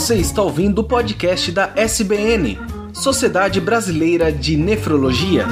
[0.00, 2.58] Você está ouvindo o podcast da SBN,
[2.90, 5.44] Sociedade Brasileira de Nefrologia.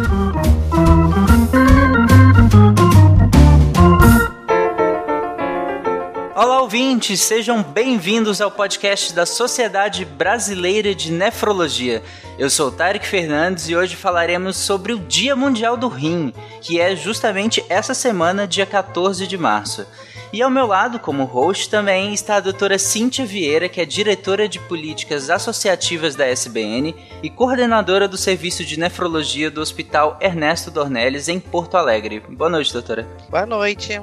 [6.34, 12.03] Olá, ouvintes, sejam bem-vindos ao podcast da Sociedade Brasileira de Nefrologia.
[12.38, 16.96] Eu sou Tarek Fernandes e hoje falaremos sobre o Dia Mundial do Rim, que é
[16.96, 19.87] justamente essa semana, dia 14 de março.
[20.30, 24.47] E ao meu lado, como host, também está a doutora Cíntia Vieira, que é diretora
[24.47, 31.29] de políticas associativas da SBN e coordenadora do serviço de nefrologia do Hospital Ernesto Dornelles,
[31.29, 32.21] em Porto Alegre.
[32.29, 33.09] Boa noite, doutora.
[33.30, 34.02] Boa noite.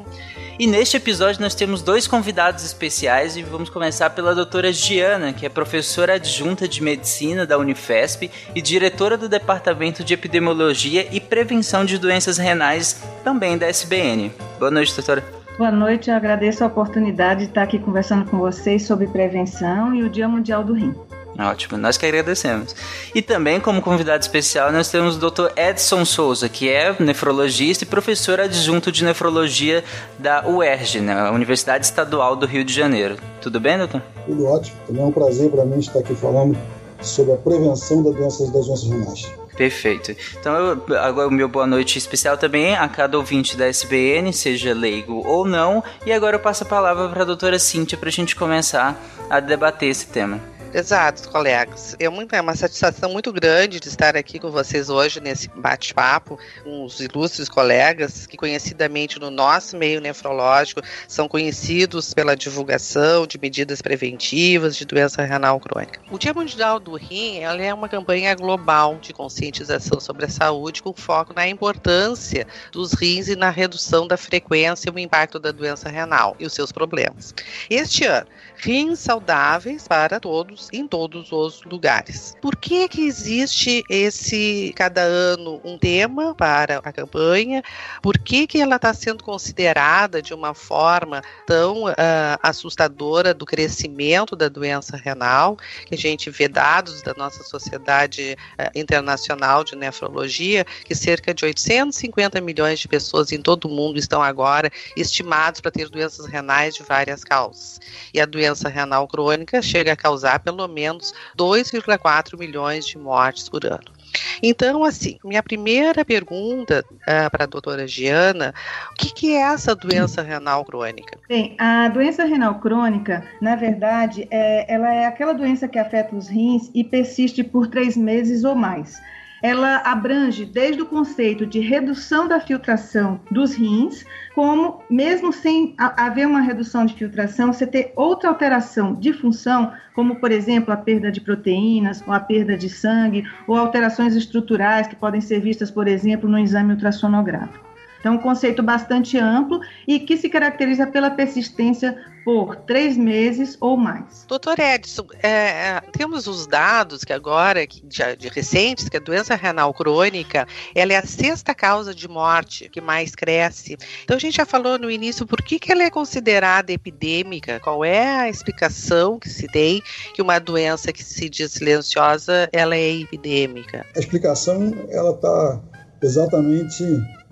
[0.58, 5.46] E neste episódio nós temos dois convidados especiais e vamos começar pela doutora Giana, que
[5.46, 11.86] é professora adjunta de medicina da Unifesp e diretora do Departamento de Epidemiologia e Prevenção
[11.86, 14.32] de Doenças Renais, também da SBN.
[14.58, 15.45] Boa noite, doutora.
[15.58, 20.04] Boa noite, eu agradeço a oportunidade de estar aqui conversando com vocês sobre prevenção e
[20.04, 20.94] o Dia Mundial do Rim.
[21.40, 22.76] Ótimo, nós que agradecemos.
[23.14, 25.48] E também, como convidado especial, nós temos o Dr.
[25.56, 29.82] Edson Souza, que é nefrologista e professor adjunto de nefrologia
[30.20, 33.16] da UERJ, né, a Universidade Estadual do Rio de Janeiro.
[33.42, 34.02] Tudo bem, doutor?
[34.26, 34.78] Tudo ótimo.
[34.86, 36.58] Também é um prazer para mim estar aqui falando
[37.02, 39.45] sobre a prevenção das doenças das doenças renais.
[39.56, 40.16] Perfeito.
[40.40, 44.74] Então, eu, agora o meu boa noite especial também a cada ouvinte da SBN, seja
[44.74, 45.84] leigo ou não.
[46.06, 49.40] E agora eu passo a palavra para a doutora Cíntia para a gente começar a
[49.40, 50.55] debater esse tema.
[50.76, 51.96] Exato, colegas.
[51.98, 56.38] É, muito, é uma satisfação muito grande de estar aqui com vocês hoje nesse bate-papo
[56.66, 63.40] com os ilustres colegas que, conhecidamente no nosso meio nefrológico, são conhecidos pela divulgação de
[63.40, 66.02] medidas preventivas de doença renal crônica.
[66.12, 70.84] O Dia Mundial do Rim ela é uma campanha global de conscientização sobre a saúde
[70.84, 75.54] com foco na importância dos rins e na redução da frequência e o impacto da
[75.54, 77.34] doença renal e os seus problemas.
[77.70, 82.36] Este ano, rins saudáveis para todos em todos os lugares.
[82.42, 87.64] Por que que existe esse cada ano um tema para a campanha?
[88.02, 91.94] Por que que ela está sendo considerada de uma forma tão uh,
[92.42, 95.58] assustadora do crescimento da doença renal?
[95.86, 101.46] Que a gente vê dados da nossa sociedade uh, internacional de nefrologia que cerca de
[101.46, 106.76] 850 milhões de pessoas em todo o mundo estão agora estimados para ter doenças renais
[106.76, 107.80] de várias causas.
[108.14, 113.66] E a doença renal crônica chega a causar pelo menos 2,4 milhões de mortes por
[113.66, 113.96] ano.
[114.42, 118.54] Então, assim, minha primeira pergunta uh, para a doutora Giana,
[118.92, 121.18] o que, que, é essa doença renal crônica?
[121.28, 126.28] Bem, a doença renal crônica, na verdade, é, ela é aquela doença que afeta os
[126.28, 129.02] rins e persiste por três meses ou mais
[129.46, 136.26] ela abrange desde o conceito de redução da filtração dos rins, como mesmo sem haver
[136.26, 141.12] uma redução de filtração, você ter outra alteração de função, como por exemplo a perda
[141.12, 145.88] de proteínas, ou a perda de sangue, ou alterações estruturais que podem ser vistas, por
[145.88, 147.65] exemplo, no exame ultrassonográfico.
[148.06, 153.76] Então, um conceito bastante amplo e que se caracteriza pela persistência por três meses ou
[153.76, 154.26] mais.
[154.28, 159.00] Doutor Edson, é, é, temos os dados que agora, que, de, de, recentes, que a
[159.00, 163.76] doença renal crônica, ela é a sexta causa de morte que mais cresce.
[164.04, 167.84] Então a gente já falou no início por que, que ela é considerada epidêmica, qual
[167.84, 169.82] é a explicação que se tem
[170.14, 173.84] que uma doença que se diz silenciosa, ela é epidêmica?
[173.96, 175.60] A explicação, ela está
[176.04, 176.84] exatamente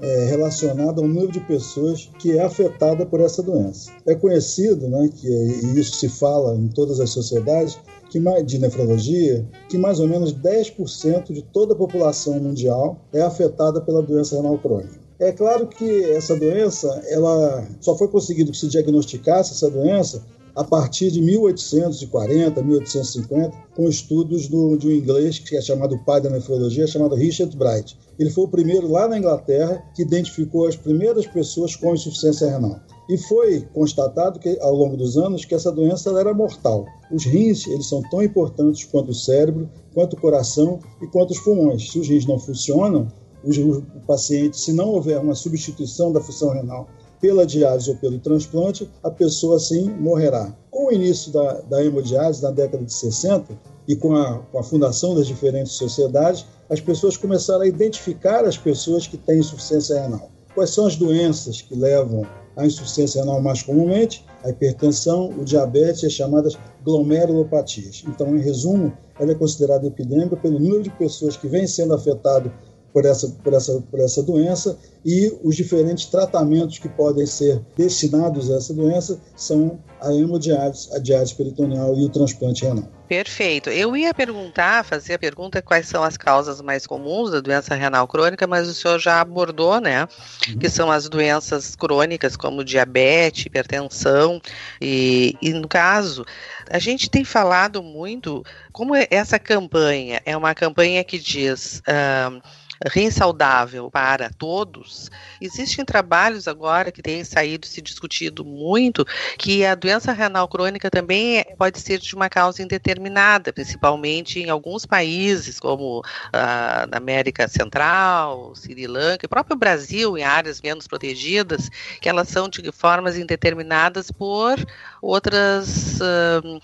[0.04, 3.90] é, relacionada ao número de pessoas que é afetada por essa doença.
[4.06, 9.44] É conhecido, né, que e isso se fala em todas as sociedades, que de nefrologia,
[9.68, 14.58] que mais ou menos 10% de toda a população mundial é afetada pela doença renal
[14.60, 15.02] crônica.
[15.20, 20.22] É claro que essa doença, ela só foi conseguido que se diagnosticasse essa doença
[20.56, 26.22] a partir de 1840, 1850, com estudos do, de um inglês que é chamado pai
[26.22, 27.98] da nefrologia, chamado Richard Bright.
[28.20, 32.80] Ele foi o primeiro lá na Inglaterra que identificou as primeiras pessoas com insuficiência renal.
[33.10, 36.86] E foi constatado que, ao longo dos anos que essa doença era mortal.
[37.12, 41.40] Os rins eles são tão importantes quanto o cérebro, quanto o coração e quanto os
[41.40, 41.92] pulmões.
[41.92, 43.08] Se os rins não funcionam,
[43.44, 46.88] o paciente, se não houver uma substituição da função renal
[47.24, 50.54] pela diálise ou pelo transplante, a pessoa assim morrerá.
[50.70, 54.64] Com o início da, da hemodiálise na década de 60 e com a, com a
[54.64, 60.30] fundação das diferentes sociedades, as pessoas começaram a identificar as pessoas que têm insuficiência renal.
[60.54, 62.28] Quais são as doenças que levam
[62.58, 64.26] à insuficiência renal mais comumente?
[64.44, 68.04] A hipertensão, o diabetes e as chamadas glomerulopatias.
[68.06, 72.52] Então, em resumo, ela é considerada epidêmica pelo número de pessoas que vêm sendo afetadas
[72.94, 78.50] por essa, por, essa, por essa doença e os diferentes tratamentos que podem ser destinados
[78.50, 82.88] a essa doença são a hemodiálise, a diálise peritoneal e o transplante renal.
[83.08, 83.70] Perfeito.
[83.70, 88.08] Eu ia perguntar, fazer a pergunta quais são as causas mais comuns da doença renal
[88.08, 90.08] crônica, mas o senhor já abordou, né?
[90.50, 90.58] Uhum.
[90.58, 94.42] Que são as doenças crônicas como diabetes, hipertensão
[94.82, 96.26] e, e no caso
[96.70, 102.42] a gente tem falado muito como essa campanha é uma campanha que diz uh,
[102.92, 105.10] rim saudável para todos,
[105.40, 109.06] existem trabalhos agora que têm saído se discutido muito
[109.38, 114.86] que a doença renal crônica também pode ser de uma causa indeterminada, principalmente em alguns
[114.86, 121.70] países como ah, na América Central, Sri Lanka, próprio Brasil, em áreas menos protegidas,
[122.00, 124.58] que elas são de formas indeterminadas por
[125.02, 126.62] outras, uh,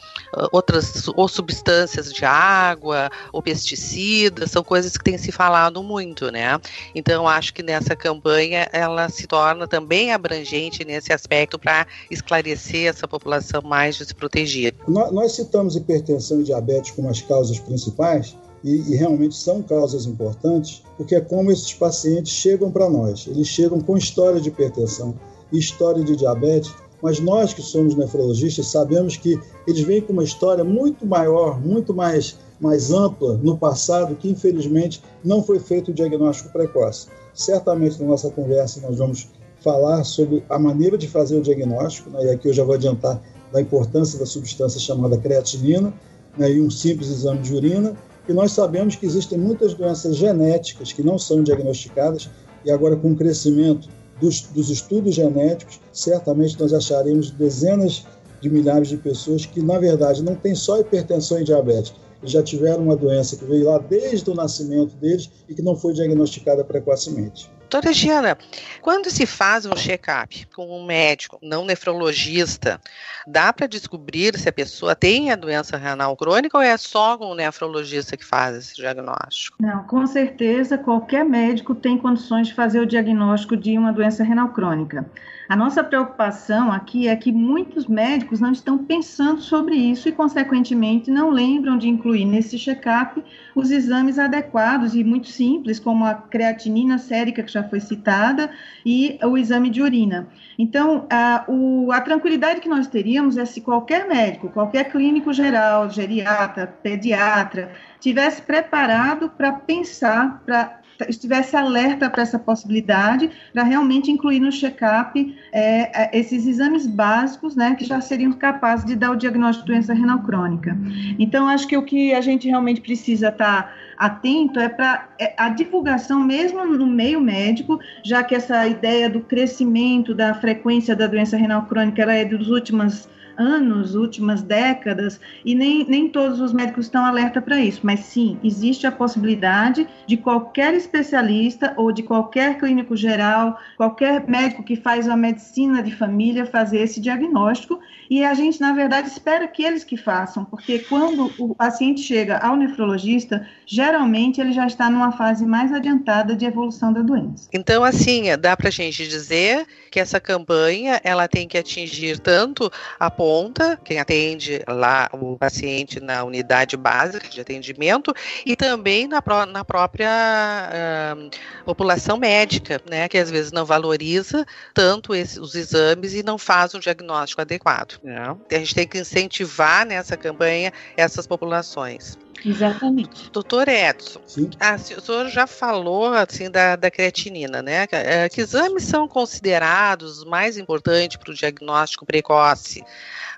[0.51, 6.59] outras ou substâncias de água, ou pesticidas, são coisas que têm se falado muito, né?
[6.93, 13.07] Então acho que nessa campanha ela se torna também abrangente nesse aspecto para esclarecer essa
[13.07, 14.77] população mais desprotegida.
[14.87, 20.83] Nós, citamos hipertensão e diabetes como as causas principais, e, e, realmente são causas importantes,
[20.97, 23.25] porque é como esses pacientes chegam para nós.
[23.25, 25.15] Eles chegam com história de hipertensão
[25.51, 30.63] história de diabetes, mas nós que somos nefrologistas sabemos que eles vêm com uma história
[30.63, 36.51] muito maior, muito mais, mais ampla no passado, que infelizmente não foi feito o diagnóstico
[36.51, 37.07] precoce.
[37.33, 39.29] Certamente na nossa conversa nós vamos
[39.61, 42.25] falar sobre a maneira de fazer o diagnóstico, né?
[42.25, 43.21] e aqui eu já vou adiantar
[43.51, 45.93] da importância da substância chamada creatinina,
[46.37, 46.51] né?
[46.51, 47.95] e um simples exame de urina,
[48.27, 52.29] e nós sabemos que existem muitas doenças genéticas que não são diagnosticadas,
[52.63, 53.89] e agora com o crescimento
[54.19, 58.05] dos, dos estudos genéticos, certamente nós acharemos dezenas
[58.41, 62.83] de milhares de pessoas que, na verdade, não têm só hipertensão e diabetes, já tiveram
[62.83, 67.49] uma doença que veio lá desde o nascimento deles e que não foi diagnosticada precocemente.
[67.69, 68.35] Doutora Giana,
[68.81, 72.81] quando se faz um check-up com um médico, não nefrologista,
[73.27, 77.25] dá para descobrir se a pessoa tem a doença renal crônica ou é só com
[77.25, 79.57] o nefrologista que faz esse diagnóstico?
[79.61, 84.49] Não, com certeza qualquer médico tem condições de fazer o diagnóstico de uma doença renal
[84.49, 85.05] crônica.
[85.49, 91.09] A nossa preocupação aqui é que muitos médicos não estão pensando sobre isso e, consequentemente,
[91.09, 93.19] não lembram de incluir nesse check-up
[93.55, 98.51] os exames adequados e muito simples, como a creatinina sérica, que já foi citada,
[98.85, 100.27] e o exame de urina.
[100.55, 105.89] Então, a, o, a tranquilidade que nós teríamos é se qualquer médico, qualquer clínico geral,
[105.89, 114.39] geriatra, pediatra, tivesse preparado para pensar, para estivesse alerta para essa possibilidade, para realmente incluir
[114.39, 119.15] no check-up é, é, esses exames básicos, né, que já seriam capazes de dar o
[119.15, 120.77] diagnóstico de doença renal crônica.
[121.17, 125.49] Então, acho que o que a gente realmente precisa estar atento é para é, a
[125.49, 131.35] divulgação mesmo no meio médico, já que essa ideia do crescimento da frequência da doença
[131.35, 136.85] renal crônica ela é dos últimos anos, últimas décadas, e nem, nem todos os médicos
[136.85, 142.57] estão alerta para isso, mas sim, existe a possibilidade de qualquer especialista ou de qualquer
[142.57, 148.33] clínico geral, qualquer médico que faz a medicina de família fazer esse diagnóstico, e a
[148.33, 153.47] gente, na verdade, espera que eles que façam, porque quando o paciente chega ao nefrologista,
[153.65, 157.47] geralmente ele já está numa fase mais adiantada de evolução da doença.
[157.53, 162.71] Então, assim, dá para a gente dizer que essa campanha, ela tem que atingir tanto
[162.99, 168.11] a ponta, quem atende lá o paciente na unidade básica de atendimento,
[168.43, 171.29] e também na, pró na própria uh,
[171.63, 176.73] população médica, né, que às vezes não valoriza tanto esse, os exames e não faz
[176.73, 177.99] um diagnóstico adequado.
[178.03, 178.35] Né?
[178.51, 182.17] A gente tem que incentivar nessa campanha essas populações.
[182.43, 183.29] Exatamente.
[183.31, 184.21] Doutor Edson,
[184.59, 187.85] ah, o senhor já falou assim da, da creatinina, né?
[187.91, 192.83] É, que exames são considerados mais importantes para o diagnóstico precoce?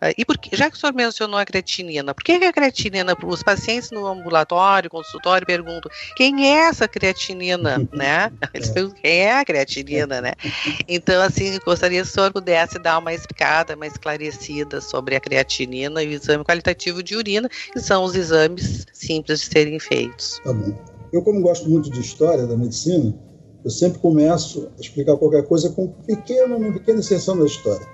[0.01, 3.15] Ah, e por que, já que o senhor mencionou a creatinina, por que, a creatinina,
[3.23, 8.31] os pacientes no ambulatório, consultório, perguntam quem é essa creatinina, né?
[8.51, 8.73] Eles é.
[8.73, 10.33] perguntam quem é a creatinina, né?
[10.87, 16.01] Então, assim, gostaria que o senhor pudesse dar uma explicada, uma esclarecida sobre a creatinina
[16.01, 20.41] e o exame qualitativo de urina, que são os exames simples de serem feitos.
[20.43, 20.73] Tá bom.
[21.13, 23.13] Eu, como gosto muito de história da medicina,
[23.63, 27.85] eu sempre começo a explicar qualquer coisa com um pequeno, uma pequena exceção da história.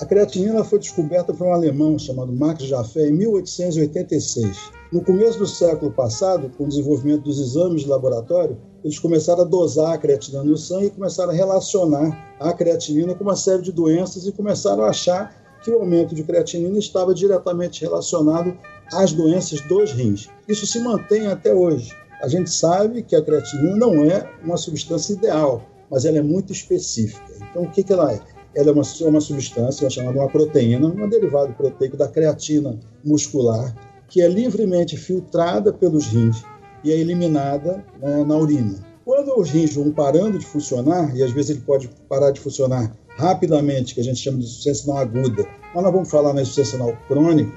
[0.00, 4.70] A creatinina foi descoberta por um alemão chamado Max Jaffe em 1886.
[4.92, 9.44] No começo do século passado, com o desenvolvimento dos exames de laboratório, eles começaram a
[9.44, 13.72] dosar a creatinina no sangue e começaram a relacionar a creatinina com uma série de
[13.72, 18.56] doenças e começaram a achar que o aumento de creatinina estava diretamente relacionado
[18.92, 20.28] às doenças dos rins.
[20.46, 21.92] Isso se mantém até hoje.
[22.22, 26.52] A gente sabe que a creatinina não é uma substância ideal, mas ela é muito
[26.52, 27.32] específica.
[27.50, 28.37] Então, o que, que ela é?
[28.58, 33.72] Ela é uma, uma substância chamada uma proteína, um derivado proteico da creatina muscular,
[34.08, 36.42] que é livremente filtrada pelos rins
[36.82, 38.84] e é eliminada né, na urina.
[39.04, 42.92] Quando os rins vão parando de funcionar, e às vezes ele pode parar de funcionar
[43.16, 46.78] rapidamente, que a gente chama de insuficiência renal aguda, mas nós vamos falar na insuficiência
[46.78, 47.52] renal crônica,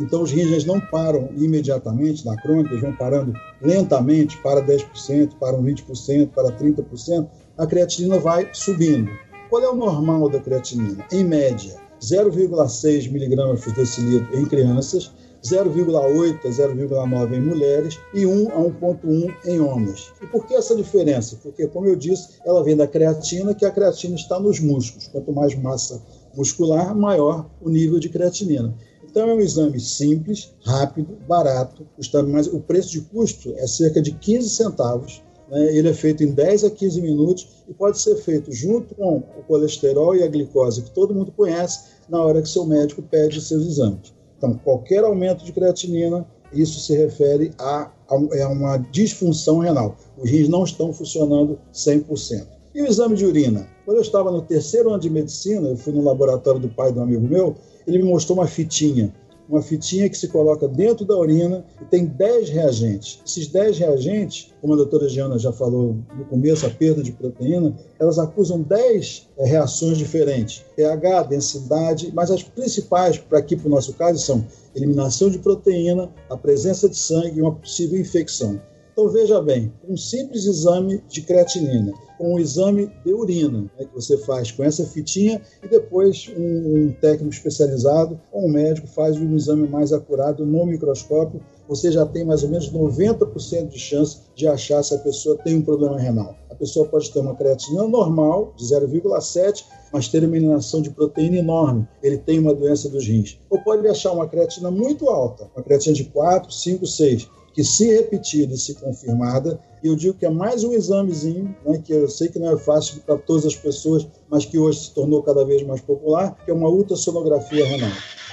[0.00, 5.58] então os rins não param imediatamente na crônica, eles vão parando lentamente, para 10%, para
[5.58, 9.10] 20%, para 30%, a creatinina vai subindo.
[9.48, 11.06] Qual é o normal da creatinina?
[11.12, 15.12] Em média, 0,6 miligramas por decilitro em crianças
[15.46, 20.12] 0,8 a 0,9 em mulheres e 1 a 1,1 em homens.
[20.20, 21.38] E por que essa diferença?
[21.40, 25.06] Porque, como eu disse, ela vem da creatina, que a creatina está nos músculos.
[25.08, 26.02] Quanto mais massa
[26.34, 28.74] muscular, maior o nível de creatinina.
[29.08, 32.48] Então é um exame simples, rápido, barato, custando mais.
[32.48, 35.22] O preço de custo é cerca de 15 centavos.
[35.48, 35.76] Né?
[35.76, 39.42] Ele é feito em 10 a 15 minutos e pode ser feito junto com o
[39.46, 43.66] colesterol e a glicose, que todo mundo conhece, na hora que seu médico pede seus
[43.66, 44.14] exames.
[44.38, 49.96] Então, qualquer aumento de creatinina, isso se refere a, a, é uma disfunção renal.
[50.18, 52.46] Os rins não estão funcionando 100%.
[52.74, 53.66] E o exame de urina?
[53.84, 56.98] Quando eu estava no terceiro ano de medicina, eu fui no laboratório do pai de
[56.98, 59.12] um amigo meu, ele me mostrou uma fitinha
[59.48, 63.20] uma fitinha que se coloca dentro da urina e tem 10 reagentes.
[63.24, 67.74] Esses 10 reagentes, como a doutora Giana já falou no começo, a perda de proteína,
[67.98, 73.70] elas acusam 10 é, reações diferentes: pH, densidade, mas as principais para aqui, para o
[73.70, 78.60] nosso caso, são eliminação de proteína, a presença de sangue e uma possível infecção.
[78.96, 84.16] Então veja bem, um simples exame de creatinina um exame de urina, né, que você
[84.18, 89.34] faz com essa fitinha e depois um, um técnico especializado ou um médico faz um
[89.36, 91.40] exame mais acurado no microscópio.
[91.68, 95.56] Você já tem mais ou menos 90% de chance de achar se a pessoa tem
[95.56, 96.34] um problema renal.
[96.48, 101.36] A pessoa pode ter uma creatinina normal, de 0,7, mas ter uma eliminação de proteína
[101.36, 101.86] enorme.
[102.02, 103.38] Ele tem uma doença dos rins.
[103.50, 107.86] Ou pode achar uma creatina muito alta, uma creatina de 4, 5, 6, que se
[107.86, 112.28] repetida e se confirmada, eu digo que é mais um examezinho, né, que eu sei
[112.28, 115.62] que não é fácil para todas as pessoas, mas que hoje se tornou cada vez
[115.62, 117.90] mais popular, que é uma ultrassonografia renal.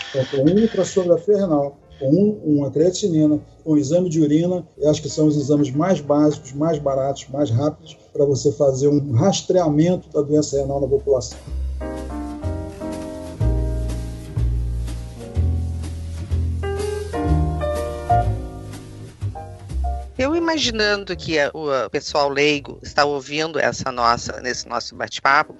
[0.09, 5.01] Então, com ultrassonografia renal, com um, uma creatinina, com um exame de urina, eu acho
[5.01, 10.09] que são os exames mais básicos, mais baratos, mais rápidos para você fazer um rastreamento
[10.09, 11.39] da doença renal na população.
[20.23, 25.53] Eu imaginando que o pessoal leigo está ouvindo essa nossa nesse nosso bate-papo,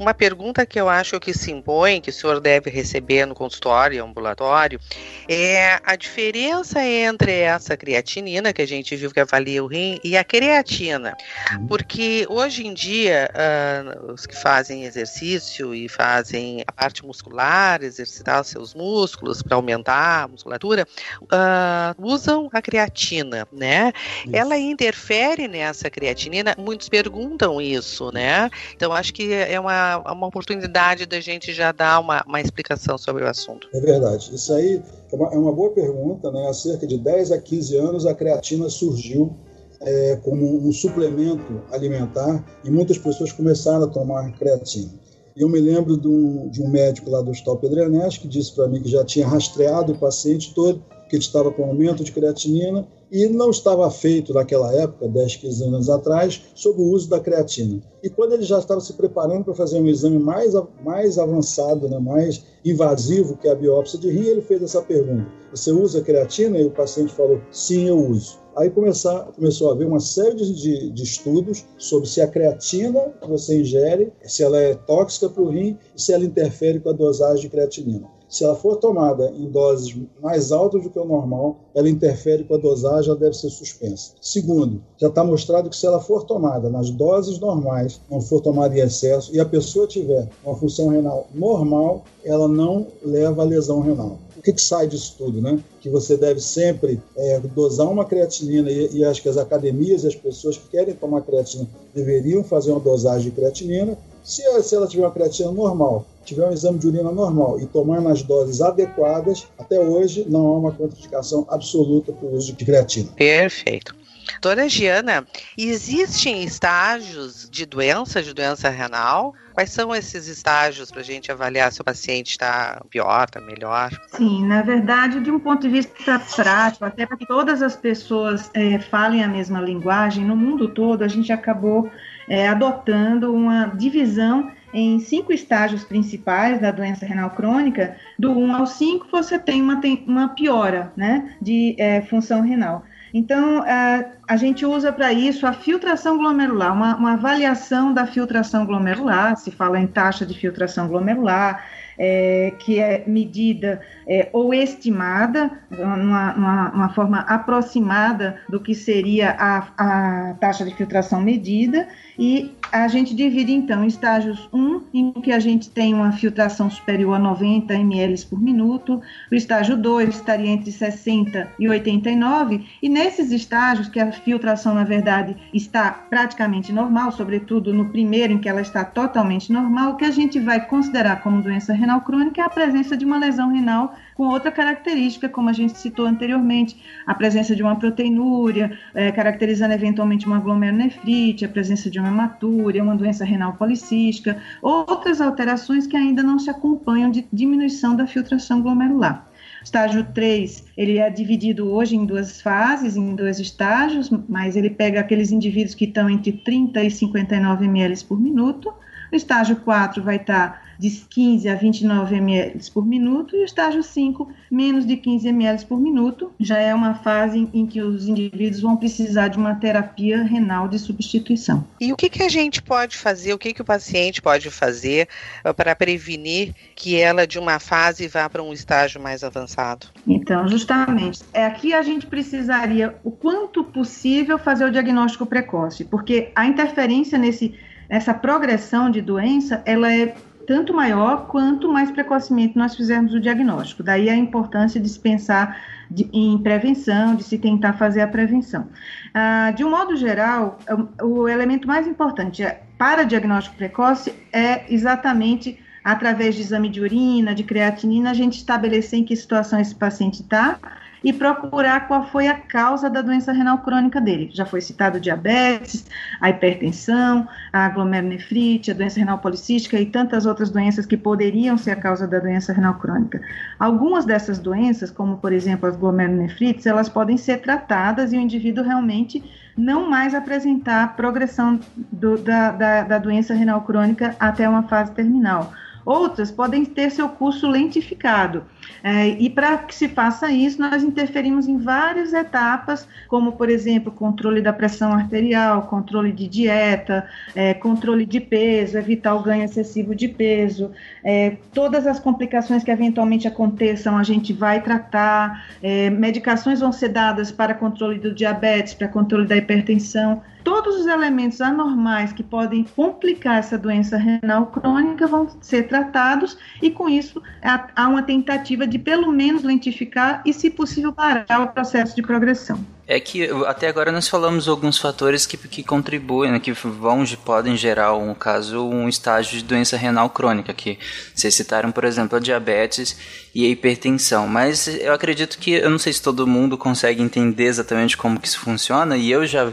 [0.00, 4.02] uma pergunta que eu acho que se impõe, que o senhor deve receber no consultório,
[4.02, 4.80] ambulatório,
[5.28, 10.16] é a diferença entre essa creatinina que a gente viu que avalia o rim e
[10.16, 11.14] a creatina,
[11.52, 11.66] uhum.
[11.66, 18.40] porque hoje em dia uh, os que fazem exercício e fazem a parte muscular, exercitar
[18.40, 20.88] os seus músculos para aumentar a musculatura,
[21.20, 23.92] uh, usam a creatina, né?
[24.32, 26.54] Ela interfere nessa creatinina?
[26.58, 28.50] Muitos perguntam isso, né?
[28.74, 33.24] Então acho que é uma, uma oportunidade da gente já dar uma, uma explicação sobre
[33.24, 33.68] o assunto.
[33.72, 34.34] É verdade.
[34.34, 34.82] Isso aí
[35.12, 36.48] é uma, é uma boa pergunta, né?
[36.48, 39.36] Há cerca de 10 a 15 anos a creatina surgiu
[39.80, 44.90] é, como um suplemento alimentar e muitas pessoas começaram a tomar creatina.
[45.36, 48.66] Eu me lembro de um, de um médico lá do Hospital Pedrenes que disse para
[48.68, 52.86] mim que já tinha rastreado o paciente todo, que ele estava com aumento de creatinina
[53.10, 57.80] e não estava feito naquela época, 10, 15 anos atrás, sobre o uso da creatina.
[58.02, 61.98] E quando ele já estava se preparando para fazer um exame mais, mais avançado, né,
[61.98, 66.58] mais invasivo, que a biópsia de rim, ele fez essa pergunta: Você usa creatina?
[66.58, 68.38] E o paciente falou: Sim, eu uso.
[68.56, 73.28] Aí começar, começou a haver uma série de, de, estudos sobre se a creatina que
[73.28, 76.94] você ingere, se ela é tóxica para o rim e se ela interfere com a
[76.94, 78.15] dosagem de creatinina.
[78.28, 82.54] Se ela for tomada em doses mais altas do que o normal, ela interfere com
[82.54, 84.12] a dosagem, ela deve ser suspensa.
[84.20, 88.76] Segundo, já está mostrado que se ela for tomada nas doses normais, não for tomada
[88.76, 93.80] em excesso, e a pessoa tiver uma função renal normal, ela não leva a lesão
[93.80, 94.18] renal.
[94.36, 95.58] O que, que sai disso tudo, né?
[95.80, 100.08] Que você deve sempre é, dosar uma creatinina e, e acho que as academias e
[100.08, 103.96] as pessoas que querem tomar creatina deveriam fazer uma dosagem de creatinina.
[104.26, 108.00] Se, se ela tiver uma creatina normal tiver um exame de urina normal e tomar
[108.00, 113.08] nas doses adequadas, até hoje não há uma contraindicação absoluta para o uso de creatina.
[113.12, 113.94] Perfeito.
[114.42, 115.24] Dona Giana,
[115.56, 119.32] existem estágios de doença, de doença renal?
[119.54, 123.90] Quais são esses estágios para a gente avaliar se o paciente está pior, está melhor?
[124.08, 128.50] Sim, na verdade, de um ponto de vista prático, até para que todas as pessoas
[128.52, 131.88] é, falem a mesma linguagem, no mundo todo a gente acabou
[132.28, 138.66] é, adotando uma divisão em cinco estágios principais da doença renal crônica, do 1 ao
[138.66, 142.84] 5 você tem uma, tem uma piora né, de é, função renal.
[143.14, 148.66] Então, a, a gente usa para isso a filtração glomerular, uma, uma, avaliação da filtração
[148.66, 151.64] glomerular, se fala em taxa de filtração glomerular,
[151.98, 159.66] é, que é medida é, ou estimada, numa, uma forma aproximada do que seria a,
[159.76, 165.40] a taxa de filtração medida, e a gente divide então estágios 1, em que a
[165.40, 170.70] gente tem uma filtração superior a 90 ml por minuto, o estágio 2 estaria entre
[170.70, 177.74] 60 e 89, e nesses estágios, que a filtração na verdade está praticamente normal, sobretudo
[177.74, 181.42] no primeiro em que ela está totalmente normal, o que a gente vai considerar como
[181.42, 185.52] doença renal crônica é a presença de uma lesão renal com outra característica, como a
[185.52, 186.76] gente citou anteriormente,
[187.06, 192.82] a presença de uma proteinúria, é, caracterizando eventualmente uma glomerulonefrite, a presença de uma hematúria,
[192.82, 198.62] uma doença renal policística, outras alterações que ainda não se acompanham de diminuição da filtração
[198.62, 199.26] glomerular.
[199.62, 205.00] Estágio 3, ele é dividido hoje em duas fases, em dois estágios, mas ele pega
[205.00, 208.72] aqueles indivíduos que estão entre 30 e 59 ml por minuto.
[209.12, 213.82] O estágio 4 vai estar de 15 a 29 ml por minuto e o estágio
[213.82, 218.60] 5, menos de 15 ml por minuto, já é uma fase em que os indivíduos
[218.60, 221.66] vão precisar de uma terapia renal de substituição.
[221.80, 225.08] E o que, que a gente pode fazer, o que, que o paciente pode fazer
[225.44, 229.86] uh, para prevenir que ela de uma fase vá para um estágio mais avançado?
[230.06, 236.30] Então, justamente, é aqui a gente precisaria o quanto possível fazer o diagnóstico precoce, porque
[236.34, 237.54] a interferência nesse
[237.88, 240.14] essa progressão de doença, ela é
[240.46, 243.82] tanto maior quanto mais precocemente nós fizermos o diagnóstico.
[243.82, 245.60] Daí a importância de se pensar
[245.90, 248.68] de, em prevenção, de se tentar fazer a prevenção.
[249.12, 250.58] Ah, de um modo geral,
[251.02, 256.80] o, o elemento mais importante é, para diagnóstico precoce é exatamente através de exame de
[256.80, 260.58] urina, de creatinina, a gente estabelecer em que situação esse paciente está
[261.02, 264.30] e procurar qual foi a causa da doença renal crônica dele.
[264.32, 265.86] Já foi citado diabetes,
[266.20, 271.72] a hipertensão, a glomerulonefrite, a doença renal policística e tantas outras doenças que poderiam ser
[271.72, 273.20] a causa da doença renal crônica.
[273.58, 278.64] Algumas dessas doenças, como por exemplo as glomerulonefrites, elas podem ser tratadas e o indivíduo
[278.64, 279.22] realmente
[279.56, 285.52] não mais apresentar progressão do, da, da, da doença renal crônica até uma fase terminal.
[285.84, 288.44] Outras podem ter seu curso lentificado.
[288.82, 293.90] É, e para que se faça isso, nós interferimos em várias etapas, como, por exemplo,
[293.90, 299.94] controle da pressão arterial, controle de dieta, é, controle de peso, evitar o ganho excessivo
[299.94, 300.70] de peso.
[301.04, 305.46] É, todas as complicações que eventualmente aconteçam, a gente vai tratar.
[305.62, 310.86] É, medicações vão ser dadas para controle do diabetes, para controle da hipertensão todos os
[310.86, 317.20] elementos anormais que podem complicar essa doença renal crônica vão ser tratados e com isso
[317.42, 322.64] há uma tentativa de pelo menos lentificar e, se possível, parar o processo de progressão.
[322.86, 327.56] É que até agora nós falamos alguns fatores que, que contribuem, né, que vão, podem
[327.56, 330.78] gerar, um caso, um estágio de doença renal crônica, que
[331.12, 332.96] vocês citaram, por exemplo, a diabetes
[333.34, 334.28] e a hipertensão.
[334.28, 338.28] Mas eu acredito que, eu não sei se todo mundo consegue entender exatamente como que
[338.28, 339.52] isso funciona, e eu já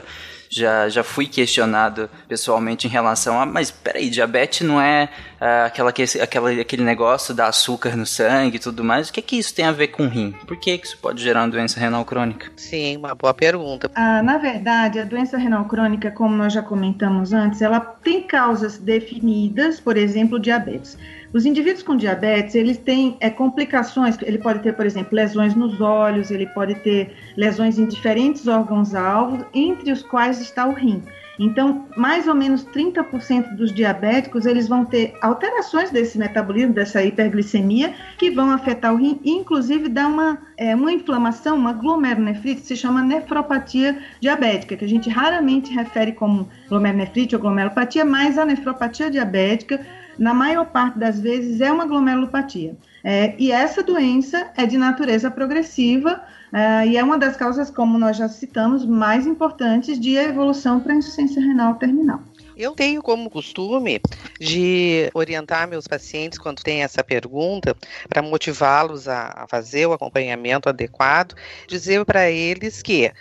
[0.53, 5.09] já, já fui questionado pessoalmente em relação a, mas peraí, diabetes não é
[5.41, 9.37] uh, aquela, aquela, aquele negócio da açúcar no sangue e tudo mais, o que que
[9.37, 10.33] isso tem a ver com rim?
[10.47, 12.51] Por que, que isso pode gerar uma doença renal crônica?
[12.55, 13.89] Sim, uma boa pergunta.
[13.95, 18.77] Ah, na verdade, a doença renal crônica, como nós já comentamos antes, ela tem causas
[18.77, 20.97] definidas, por exemplo, diabetes.
[21.33, 25.81] Os indivíduos com diabetes, eles têm é, complicações, ele pode ter, por exemplo, lesões nos
[25.81, 31.01] olhos, ele pode ter lesões em diferentes órgãos-alvos, entre os quais está o rim.
[31.39, 37.95] Então, mais ou menos 30% dos diabéticos, eles vão ter alterações desse metabolismo, dessa hiperglicemia,
[38.19, 42.67] que vão afetar o rim e, inclusive, dar uma, é, uma inflamação, uma glomerulonefrite, que
[42.67, 48.45] se chama nefropatia diabética, que a gente raramente refere como glomerulonefrite ou glomerulopatia, mas a
[48.45, 49.83] nefropatia diabética
[50.17, 52.76] na maior parte das vezes, é uma glomerulopatia.
[53.04, 56.21] É, e essa doença é de natureza progressiva
[56.54, 60.93] é, e é uma das causas, como nós já citamos, mais importantes de evolução para
[60.93, 62.21] insuficiência renal terminal.
[62.56, 63.99] Eu tenho como costume
[64.39, 67.76] de orientar meus pacientes quando tem essa pergunta,
[68.08, 71.34] para motivá-los a, a fazer o acompanhamento adequado,
[71.67, 73.12] dizer para eles que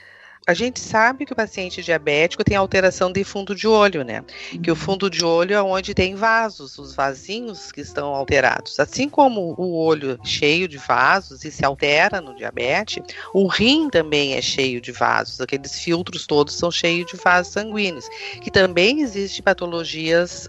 [0.44, 4.24] A gente sabe que o paciente diabético tem alteração de fundo de olho, né?
[4.60, 8.80] Que o fundo de olho é onde tem vasos, os vasinhos que estão alterados.
[8.80, 14.34] Assim como o olho cheio de vasos e se altera no diabetes, o rim também
[14.34, 15.40] é cheio de vasos.
[15.40, 18.08] Aqueles filtros todos são cheios de vasos sanguíneos.
[18.40, 20.48] Que também existem patologias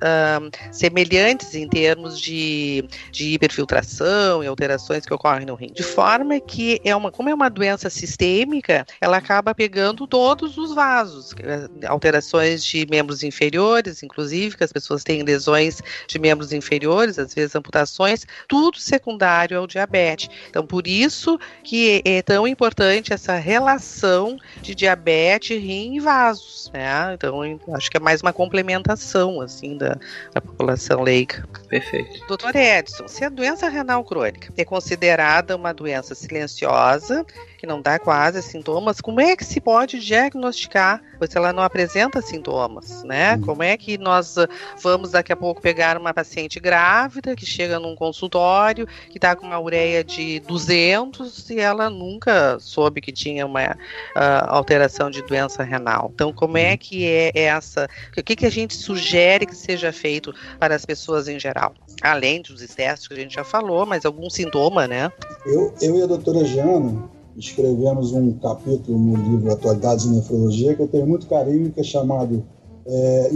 [0.71, 5.71] semelhantes em termos de, de hiperfiltração e alterações que ocorrem no rim.
[5.71, 10.73] De forma que é uma, como é uma doença sistêmica, ela acaba pegando todos os
[10.73, 17.19] vasos, eh, alterações de membros inferiores, inclusive, que as pessoas têm lesões de membros inferiores,
[17.19, 20.29] às vezes amputações, tudo secundário ao diabetes.
[20.49, 27.13] Então, por isso que é tão importante essa relação de diabetes, rim e vasos, né?
[27.13, 27.41] Então,
[27.73, 29.97] acho que é mais uma complementação, assim, da,
[30.33, 31.47] da população leiga.
[31.67, 32.25] Perfeito.
[32.27, 37.25] Doutor Edson, se a doença renal crônica é considerada uma doença silenciosa,
[37.63, 42.21] que não dá quase sintomas, como é que se pode diagnosticar, pois ela não apresenta
[42.21, 43.35] sintomas, né?
[43.37, 43.41] Hum.
[43.41, 44.49] Como é que nós ah,
[44.81, 49.45] vamos daqui a pouco pegar uma paciente grávida que chega num consultório, que está com
[49.45, 53.77] uma ureia de 200 e ela nunca soube que tinha uma uh,
[54.47, 56.11] alteração de doença renal.
[56.13, 57.87] Então, como é que é essa?
[58.17, 61.73] O que, que a gente sugere que seja feito para as pessoas em geral?
[62.01, 65.09] Além dos testes que a gente já falou, mas algum sintoma, né?
[65.45, 70.81] Eu, eu e a doutora Jana, escrevemos um capítulo no livro Atualidades em Nefrologia que
[70.81, 72.43] eu tenho muito carinho, que é chamado
[72.85, 73.31] é,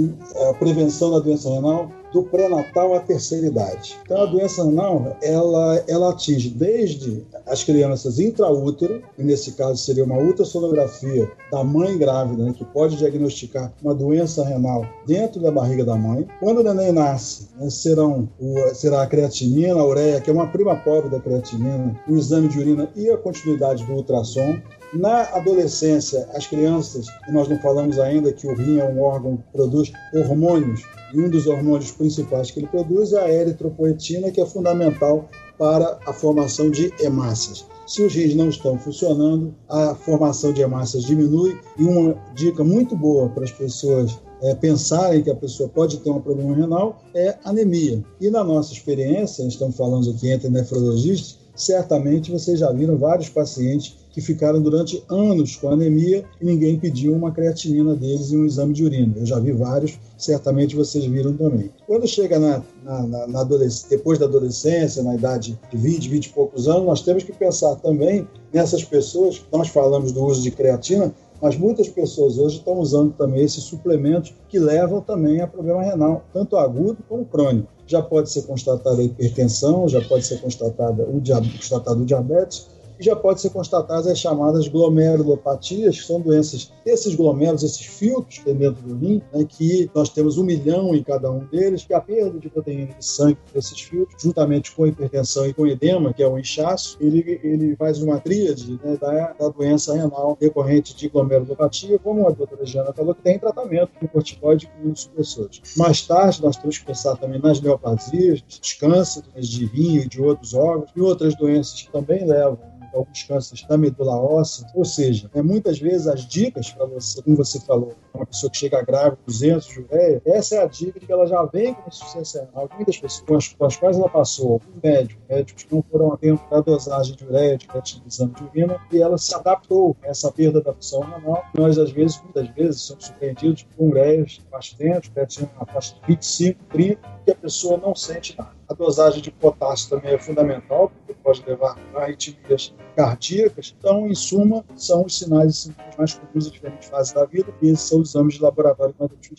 [0.49, 3.97] A Prevenção da Doença Renal do pré-natal à terceira idade.
[4.03, 10.03] Então, a doença renal, ela, ela atinge desde as crianças intraútero, e nesse caso seria
[10.03, 15.83] uma ultrassonografia da mãe grávida, né, que pode diagnosticar uma doença renal dentro da barriga
[15.83, 16.27] da mãe.
[16.39, 20.47] Quando o neném nasce, né, serão o, será a creatinina, a ureia, que é uma
[20.47, 24.57] prima pobre da creatinina, o exame de urina e a continuidade do ultrassom.
[24.93, 29.37] Na adolescência, as crianças, e nós não falamos ainda que o rim é um órgão
[29.37, 34.41] que produz hormônios, e um dos hormônios principais que ele produz é a eritropoetina, que
[34.41, 37.65] é fundamental para a formação de hemácias.
[37.87, 41.57] Se os rins não estão funcionando, a formação de hemácias diminui.
[41.77, 46.09] E uma dica muito boa para as pessoas é, pensarem que a pessoa pode ter
[46.09, 48.03] um problema renal é anemia.
[48.19, 53.95] E na nossa experiência, estamos falando aqui entre nefrologistas, certamente vocês já viram vários pacientes
[54.17, 58.73] que ficaram durante anos com anemia e ninguém pediu uma creatinina deles em um exame
[58.73, 59.13] de urina.
[59.15, 61.69] Eu já vi vários, certamente vocês viram também.
[61.85, 63.43] Quando chega na, na, na,
[63.87, 67.75] depois da adolescência, na idade de 20, 20 e poucos anos, nós temos que pensar
[67.75, 73.13] também nessas pessoas, nós falamos do uso de creatina, mas muitas pessoas hoje estão usando
[73.13, 77.67] também esses suplementos que levam também a problema renal, tanto agudo como crônico.
[77.85, 82.76] Já pode ser constatada a hipertensão, já pode ser constatada o, constatado o diabetes, e
[82.99, 88.45] já pode ser constatadas as chamadas glomerulopatias, que são doenças desses glomérulos, esses filtros que
[88.45, 91.93] tem dentro do rim, né, que nós temos um milhão em cada um deles, que
[91.93, 95.67] a perda de proteína de sangue desses filtros, juntamente com a hipertensão e com o
[95.67, 100.37] edema, que é o inchaço, ele, ele faz uma tríade né, da, da, doença renal
[100.39, 104.95] decorrente de glomerulopatia, como a doutora Jana falou, que tem tratamento com corticoide e com
[104.95, 105.61] supressores.
[105.75, 110.21] Mais tarde, nós temos que pensar também nas neoplasias, nos cânceres de rim e de
[110.21, 112.57] outros órgãos, e outras doenças que também levam
[112.93, 114.67] alguns cânceres da medula óssea.
[114.73, 118.57] Ou seja, é, muitas vezes as dicas para você, como você falou, uma pessoa que
[118.57, 122.47] chega grávida, 200 de ureia, essa é a de que ela já vem com insuficiência
[122.51, 122.69] renal.
[122.75, 127.15] Muitas pessoas com as, quais ela passou, médicos, médicos que não foram atentos à dosagem
[127.15, 127.67] de ureia, de
[128.07, 131.43] exame de urina, e ela se adaptou a essa perda da função renal.
[131.53, 136.63] Nós, às vezes, muitas vezes, somos surpreendidos com ureias bastante, creatina na faixa de 25,
[136.69, 138.55] 30, que a pessoa não sente nada.
[138.69, 143.73] A dosagem de potássio também é fundamental, porque pode levar a arritmias cardíacas.
[143.77, 147.53] Então, em suma, são os sinais e sintomas mais comuns em diferentes fases da vida,
[147.61, 148.95] e esses são os exames de laboratório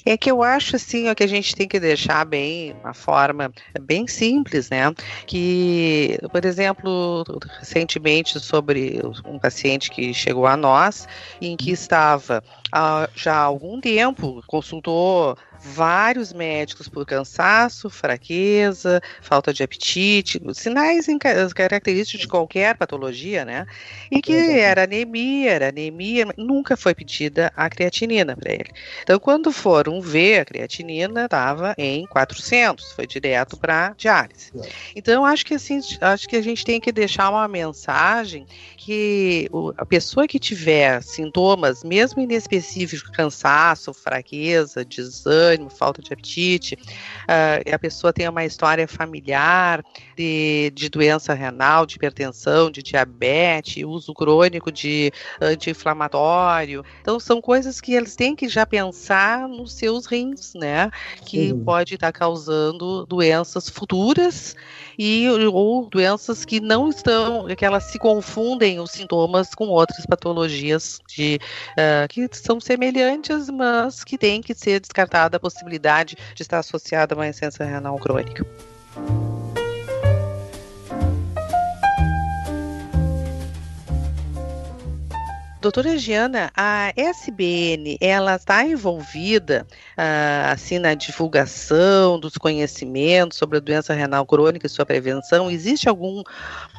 [0.07, 4.07] É que eu acho, assim, que a gente tem que deixar bem, uma forma bem
[4.07, 4.93] simples, né?
[5.27, 7.25] Que, por exemplo,
[7.59, 11.07] recentemente, sobre um paciente que chegou a nós,
[11.41, 19.53] em que estava ah, já há algum tempo, consultou vários médicos por cansaço, fraqueza, falta
[19.53, 21.07] de apetite, sinais
[21.55, 23.67] característicos de qualquer patologia, né?
[24.11, 28.71] E que era anemia, era anemia, nunca foi pedida a creatinina para ele.
[29.03, 34.53] Então, quando foram ver, a creatinina estava em 400, foi direto para diálise.
[34.95, 39.85] Então, acho que assim, acho que a gente tem que deixar uma mensagem que a
[39.85, 42.58] pessoa que tiver sintomas, mesmo inespecíficos,
[43.13, 49.85] cansaço, fraqueza, desânimo, falta de apetite, uh, a pessoa tem uma história familiar
[50.17, 56.85] de, de doença renal, de hipertensão, de diabetes, uso crônico de anti-inflamatório.
[57.01, 60.91] Então são coisas que eles têm que já pensar nos seus rins, né?
[61.25, 61.65] Que uhum.
[61.65, 64.57] pode estar tá causando doenças futuras
[64.99, 71.01] e ou doenças que não estão, que elas se confundem os sintomas com outras patologias
[71.09, 71.39] de,
[71.73, 77.15] uh, que são semelhantes, mas que tem que ser descartada a possibilidade de estar associada
[77.15, 78.43] a uma insuficiência renal crônica.
[85.61, 89.67] Doutora Giana, a SBN, ela está envolvida
[89.97, 95.51] ah, assim na divulgação dos conhecimentos sobre a doença renal crônica e sua prevenção?
[95.51, 96.23] Existe algum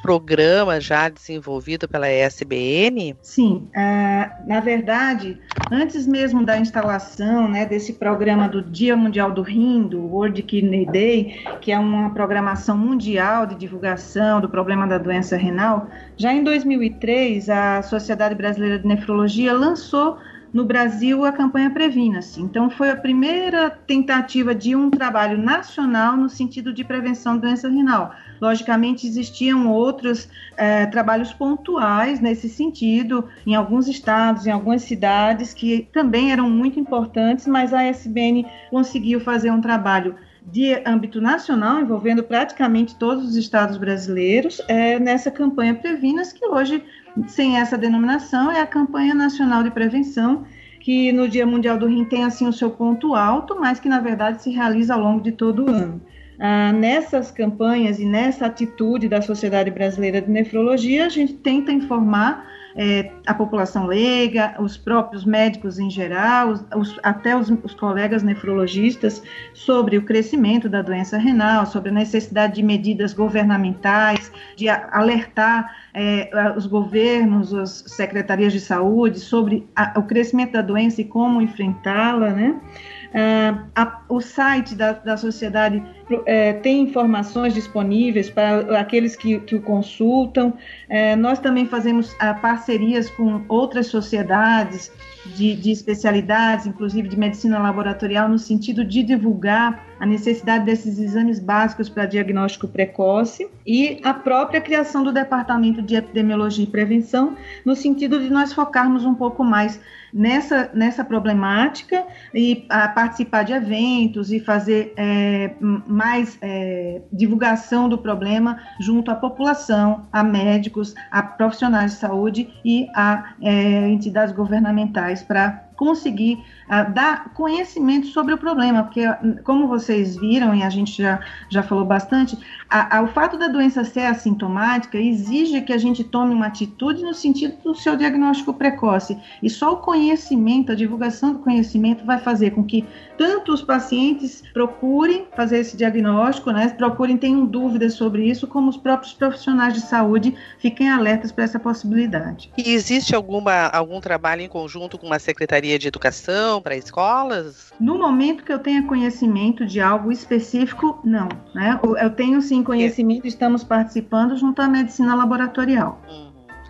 [0.01, 3.17] programa já desenvolvido pela SBN?
[3.21, 5.37] Sim, uh, na verdade,
[5.69, 10.85] antes mesmo da instalação né, desse programa do Dia Mundial do Rim, do World Kidney
[10.85, 15.89] Day, que é uma programação mundial de divulgação do problema da doença renal,
[16.19, 20.19] já em 2003 a Sociedade Brasileira de Nefrologia lançou
[20.53, 22.41] no Brasil a campanha Previna-se.
[22.41, 27.69] Então, foi a primeira tentativa de um trabalho nacional no sentido de prevenção de doença
[27.69, 28.13] renal.
[28.41, 30.27] Logicamente, existiam outros
[30.57, 36.79] é, trabalhos pontuais nesse sentido, em alguns estados, em algumas cidades, que também eram muito
[36.79, 43.35] importantes, mas a SBN conseguiu fazer um trabalho de âmbito nacional, envolvendo praticamente todos os
[43.35, 46.83] estados brasileiros, é, nessa campanha Previnas, que hoje
[47.27, 50.45] sem essa denominação, é a campanha nacional de prevenção,
[50.79, 53.99] que no Dia Mundial do Rim tem assim o seu ponto alto, mas que na
[53.99, 56.01] verdade se realiza ao longo de todo o ano.
[56.39, 62.47] Ah, nessas campanhas e nessa atitude da Sociedade Brasileira de Nefrologia, a gente tenta informar
[62.75, 68.23] é, a população leiga, os próprios médicos em geral, os, os, até os, os, colegas
[68.23, 75.75] nefrologistas, sobre o crescimento da doença renal, sobre a necessidade de medidas governamentais, de alertar
[75.93, 81.41] é, os governos, as secretarias de saúde sobre a, o crescimento da doença e como
[81.41, 82.59] enfrentá-la, né?
[83.09, 85.83] Uh, a, o site da, da sociedade
[86.27, 90.53] é, tem informações disponíveis para aqueles que, que o consultam.
[90.87, 94.91] É, nós também fazemos uh, parcerias com outras sociedades
[95.35, 101.39] de, de especialidades, inclusive de medicina laboratorial, no sentido de divulgar a necessidade desses exames
[101.39, 107.75] básicos para diagnóstico precoce e a própria criação do Departamento de Epidemiologia e Prevenção, no
[107.75, 109.79] sentido de nós focarmos um pouco mais
[110.13, 118.59] nessa, nessa problemática e participar de eventos e fazer é, mais é, divulgação do problema
[118.79, 125.69] junto à população, a médicos, a profissionais de saúde e a é, entidades governamentais para
[125.75, 129.03] conseguir uh, dar conhecimento sobre o problema, porque,
[129.43, 132.37] como vocês viram, e a gente já, já falou bastante,
[132.69, 137.03] a, a, o fato da doença ser assintomática exige que a gente tome uma atitude
[137.03, 139.17] no sentido do seu diagnóstico precoce.
[139.41, 142.85] E só o conhecimento, a divulgação do conhecimento, vai fazer com que
[143.17, 148.77] tanto os pacientes procurem fazer esse diagnóstico, né, procurem, tenham dúvidas sobre isso, como os
[148.77, 152.51] próprios profissionais de saúde fiquem alertas para essa possibilidade.
[152.57, 157.73] E existe alguma, algum trabalho em conjunto com secretaria Secretaria de Educação para escolas?
[157.79, 161.29] No momento que eu tenha conhecimento de algo específico, não.
[161.53, 161.79] Né?
[162.01, 166.01] Eu tenho sim conhecimento, estamos participando junto à medicina laboratorial.
[166.09, 166.29] Hum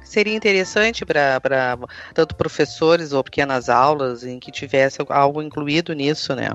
[0.10, 1.78] seria interessante para
[2.16, 6.50] tanto professores ou pequenas aulas em que tivesse algo incluído nisso, né?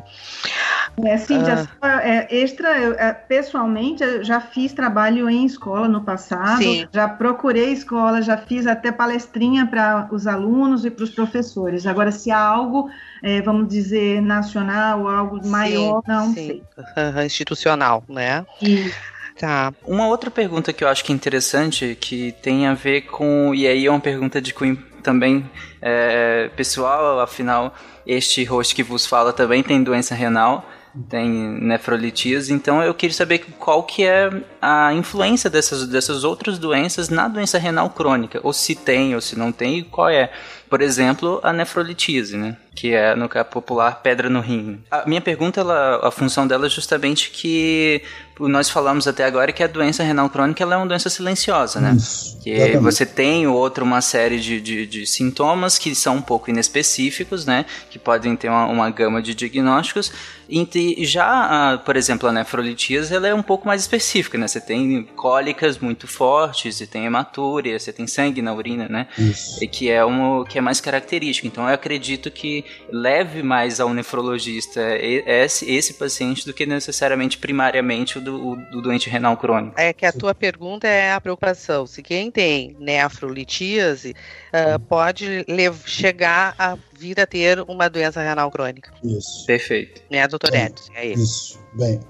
[1.05, 1.67] É, sim, ah.
[1.83, 6.87] já, é, extra, eu, é, pessoalmente, eu já fiz trabalho em escola no passado, sim.
[6.93, 11.87] já procurei escola, já fiz até palestrinha para os alunos e para os professores.
[11.87, 12.89] Agora, se há algo,
[13.23, 16.35] é, vamos dizer, nacional, algo maior, sim, não sim.
[16.35, 17.25] sei.
[17.25, 18.45] Institucional, né?
[18.61, 19.15] Isso.
[19.39, 19.73] Tá.
[19.85, 23.53] Uma outra pergunta que eu acho que é interessante, que tem a ver com.
[23.53, 25.45] E aí é uma pergunta de cunho também
[25.83, 27.75] é, pessoal, afinal,
[28.07, 30.65] este host que vos fala também tem doença renal
[31.09, 34.31] tem nefrolitíase, então eu queria saber qual que é
[34.63, 39.37] a influência dessas, dessas outras doenças na doença renal crônica, ou se tem ou se
[39.37, 40.31] não tem, e qual é.
[40.71, 42.57] Por exemplo, a nefrolitíase, né?
[42.75, 44.83] Que é no caso popular pedra no rim.
[44.91, 48.03] A minha pergunta, ela, a função dela é justamente que
[48.41, 51.95] nós falamos até agora que a doença renal crônica ela é uma doença silenciosa, né?
[51.97, 52.83] Isso, que exatamente.
[52.83, 57.65] você tem outro uma série de, de, de, sintomas que são um pouco inespecíficos, né?
[57.91, 60.13] Que podem ter uma, uma gama de diagnósticos.
[60.49, 64.49] E já, a, por exemplo, a nefrolitíase ela é um pouco mais específica, né?
[64.49, 69.07] Você tem cólicas muito fortes, você tem hematúria, você tem sangue na urina, né?
[69.17, 69.63] Isso.
[69.63, 71.47] E que é um que é mais característico.
[71.47, 77.39] Então eu acredito que que leve mais ao nefrologista esse, esse paciente do que necessariamente
[77.39, 79.79] primariamente o do, o, doente renal crônico.
[79.79, 81.87] É que a tua pergunta é a preocupação.
[81.87, 85.45] Se quem tem nefrolitíase uh, pode
[85.87, 88.93] chegar a vir a ter uma doença renal crônica.
[89.03, 89.47] Isso.
[89.47, 90.03] Perfeito.
[90.11, 90.93] Né, doutor Edson?
[90.95, 91.23] É isso.
[91.23, 91.65] Isso.
[91.75, 92.01] Bem,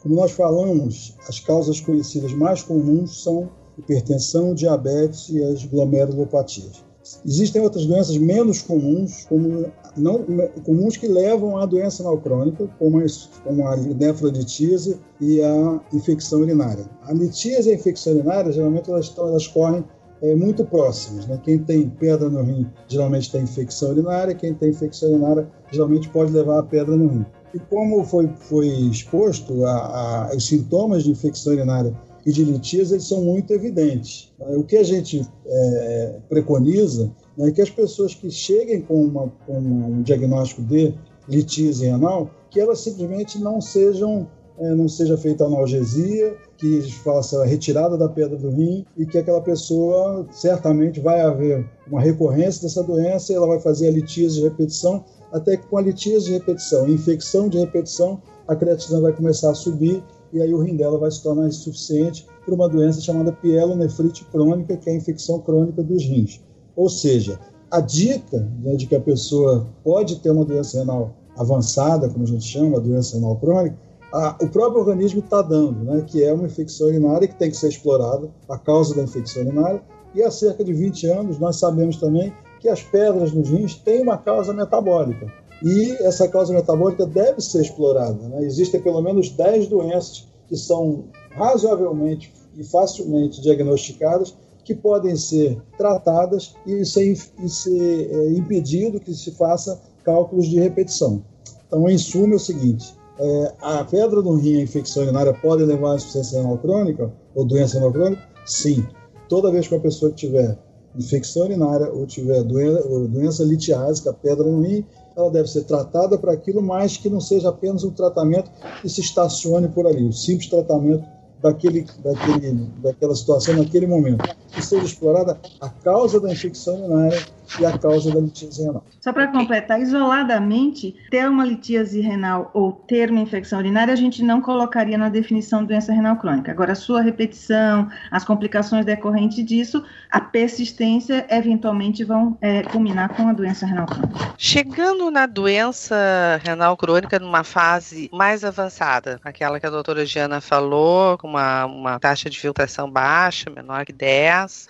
[0.00, 6.84] como nós falamos, as causas conhecidas mais comuns são hipertensão, diabetes e as glomerulopatias.
[7.24, 10.24] Existem outras doenças menos comuns, como não
[10.64, 13.02] comuns que levam à doença renal crônica, como,
[13.44, 16.84] como a nefrolitíase e a infecção urinária.
[17.02, 19.84] A litíase e a infecção urinária, geralmente elas, estão, elas correm
[20.22, 21.26] é, muito próximas.
[21.26, 21.40] Né?
[21.44, 26.32] Quem tem pedra no rim geralmente tem infecção urinária, quem tem infecção urinária geralmente pode
[26.32, 27.26] levar a pedra no rim.
[27.52, 31.94] E como foi, foi exposto, a, a, os sintomas de infecção urinária
[32.26, 34.32] e de litíase eles são muito evidentes.
[34.38, 39.58] O que a gente é, preconiza é que as pessoas que cheguem com, uma, com
[39.58, 40.94] um diagnóstico de
[41.28, 47.44] litíase renal, que elas simplesmente não sejam é, não seja feita analgesia, que faça a
[47.44, 52.82] retirada da pedra do rim e que aquela pessoa certamente vai haver uma recorrência dessa
[52.82, 56.32] doença e ela vai fazer a litíase de repetição, até que com a litíase de
[56.34, 60.98] repetição, infecção de repetição, a creatina vai começar a subir e aí o rim dela
[60.98, 65.82] vai se tornar insuficiente por uma doença chamada pielonefrite crônica, que é a infecção crônica
[65.82, 66.40] dos rins.
[66.76, 67.38] Ou seja,
[67.70, 72.28] a dica né, de que a pessoa pode ter uma doença renal avançada, como a
[72.28, 73.76] gente chama, a doença renal crônica,
[74.12, 77.56] a, o próprio organismo está dando, né, que é uma infecção urinária que tem que
[77.56, 79.82] ser explorada, a causa da infecção urinária,
[80.14, 84.02] e há cerca de 20 anos nós sabemos também que as pedras nos rins têm
[84.02, 85.26] uma causa metabólica.
[85.62, 88.28] E essa causa metabólica deve ser explorada.
[88.28, 88.44] Né?
[88.44, 96.54] Existem pelo menos 10 doenças que são razoavelmente e facilmente diagnosticadas que podem ser tratadas
[96.66, 101.22] e ser, e ser é, impedido que se faça cálculos de repetição.
[101.66, 105.64] Então, em suma, é o seguinte: é, a pedra no rim, a infecção urinária, pode
[105.64, 108.22] levar a insuficiência renal crônica ou doença renal crônica?
[108.46, 108.86] Sim.
[109.28, 110.58] Toda vez que uma pessoa tiver
[110.96, 114.84] infecção urinária ou tiver doença, doença litiásica, pedra no rim,
[115.16, 118.50] ela deve ser tratada para aquilo, mas que não seja apenas um tratamento
[118.80, 121.04] que se estacione por ali, o simples tratamento
[121.44, 122.52] daquele, daquele,
[122.82, 124.24] daquela situação naquele momento.
[124.50, 127.22] Que seja explorada a causa da infecção urinária
[127.58, 128.84] e a causa da litíase renal.
[129.00, 134.22] Só para completar, isoladamente, ter uma litíase renal ou ter uma infecção urinária, a gente
[134.22, 136.50] não colocaria na definição de doença renal crônica.
[136.50, 143.28] Agora, a sua repetição, as complicações decorrentes disso, a persistência, eventualmente vão é, culminar com
[143.28, 144.34] a doença renal crônica.
[144.38, 151.18] Chegando na doença renal crônica numa fase mais avançada, aquela que a doutora Giana falou,
[151.18, 154.68] com uma, uma taxa de filtração baixa, menor que 10,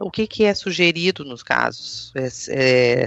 [0.00, 2.12] o que, que é sugerido nos casos?
[2.14, 3.06] É, é,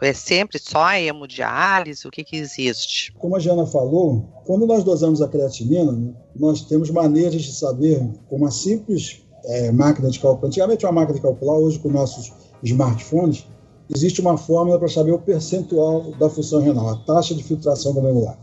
[0.00, 2.06] é sempre só a hemodiálise?
[2.06, 3.12] O que, que existe?
[3.18, 8.36] Como a Jana falou, quando nós dosamos a creatinina, nós temos maneiras de saber com
[8.36, 10.46] uma simples é, máquina de cálculo.
[10.46, 13.46] Antigamente uma máquina de calcular, hoje com nossos smartphones,
[13.94, 18.38] existe uma fórmula para saber o percentual da função renal, a taxa de filtração glomerular.